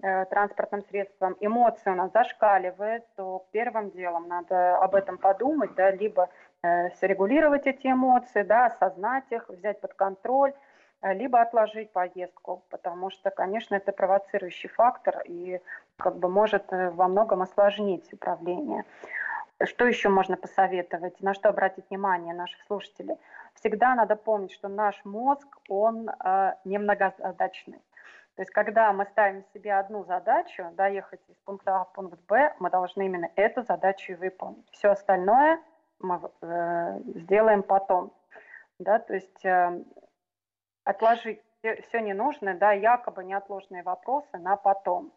транспортным 0.00 0.82
средством, 0.82 1.36
эмоции 1.40 1.90
у 1.90 1.94
нас 1.94 2.10
зашкаливают, 2.12 3.04
то 3.16 3.46
первым 3.52 3.90
делом 3.90 4.28
надо 4.28 4.78
об 4.78 4.94
этом 4.94 5.18
подумать, 5.18 5.74
да, 5.74 5.90
либо 5.90 6.30
э, 6.62 6.90
срегулировать 7.00 7.66
эти 7.66 7.88
эмоции, 7.88 8.42
да, 8.42 8.66
осознать 8.66 9.24
их, 9.30 9.48
взять 9.48 9.80
под 9.80 9.94
контроль, 9.94 10.54
э, 11.02 11.12
либо 11.14 11.40
отложить 11.40 11.92
поездку, 11.92 12.62
потому 12.70 13.10
что, 13.10 13.30
конечно, 13.30 13.74
это 13.74 13.92
провоцирующий 13.92 14.68
фактор 14.68 15.22
и 15.24 15.60
как 15.98 16.16
бы 16.16 16.28
может 16.28 16.72
э, 16.72 16.90
во 16.90 17.08
многом 17.08 17.42
осложнить 17.42 18.12
управление. 18.12 18.84
Что 19.62 19.86
еще 19.86 20.08
можно 20.08 20.38
посоветовать, 20.38 21.20
на 21.20 21.34
что 21.34 21.50
обратить 21.50 21.84
внимание 21.90 22.32
наших 22.32 22.62
слушателей? 22.66 23.16
Всегда 23.54 23.94
надо 23.94 24.16
помнить, 24.16 24.52
что 24.52 24.68
наш 24.68 25.04
мозг, 25.04 25.46
он 25.68 26.08
э, 26.08 26.54
немногозадачный. 26.64 27.80
То 28.36 28.42
есть, 28.42 28.52
когда 28.52 28.92
мы 28.92 29.04
ставим 29.06 29.44
себе 29.52 29.74
одну 29.74 30.04
задачу, 30.04 30.70
доехать 30.72 31.20
из 31.28 31.36
пункта 31.44 31.80
А 31.80 31.84
в 31.84 31.92
пункт 31.92 32.18
Б, 32.26 32.54
мы 32.58 32.70
должны 32.70 33.04
именно 33.04 33.30
эту 33.36 33.62
задачу 33.62 34.12
и 34.12 34.16
выполнить. 34.16 34.66
Все 34.70 34.90
остальное 34.90 35.60
мы 35.98 36.20
э, 36.40 37.00
сделаем 37.24 37.62
потом. 37.62 38.12
Да, 38.78 38.98
то 38.98 39.14
есть 39.14 39.44
э, 39.44 39.84
отложить 40.84 41.42
все, 41.58 41.82
все 41.82 42.00
ненужное, 42.00 42.54
да, 42.54 42.72
якобы 42.72 43.24
неотложные 43.24 43.82
вопросы 43.82 44.38
на 44.38 44.56
потом. 44.56 45.12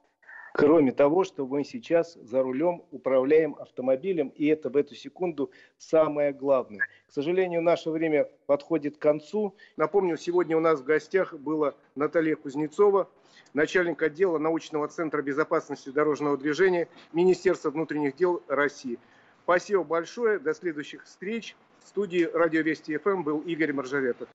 Кроме 0.55 0.91
того, 0.91 1.23
что 1.23 1.47
мы 1.47 1.63
сейчас 1.63 2.13
за 2.13 2.43
рулем 2.43 2.83
управляем 2.91 3.55
автомобилем, 3.55 4.27
и 4.35 4.45
это 4.45 4.69
в 4.69 4.77
эту 4.77 4.93
секунду 4.93 5.49
самое 5.79 6.31
главное. 6.31 6.87
К 7.07 7.11
сожалению, 7.11 7.63
наше 7.63 7.89
время 7.89 8.29
подходит 8.45 8.97
к 8.97 9.01
концу. 9.01 9.55
Напомню, 9.77 10.15
сегодня 10.15 10.55
у 10.55 10.59
нас 10.59 10.81
в 10.81 10.83
гостях 10.83 11.33
была 11.33 11.73
Наталья 11.95 12.35
Кузнецова, 12.35 13.09
начальник 13.55 14.03
отдела 14.03 14.37
научного 14.37 14.87
центра 14.87 15.23
безопасности 15.23 15.89
дорожного 15.89 16.37
движения 16.37 16.87
Министерства 17.13 17.71
внутренних 17.71 18.15
дел 18.15 18.43
России. 18.47 18.99
Спасибо 19.45 19.83
большое. 19.83 20.37
До 20.37 20.53
следующих 20.53 21.05
встреч. 21.05 21.55
В 21.83 21.87
студии 21.87 22.29
Радио 22.31 22.61
Вести 22.61 22.95
ФМ 22.97 23.23
был 23.23 23.39
Игорь 23.39 23.73
Маржаретов. 23.73 24.29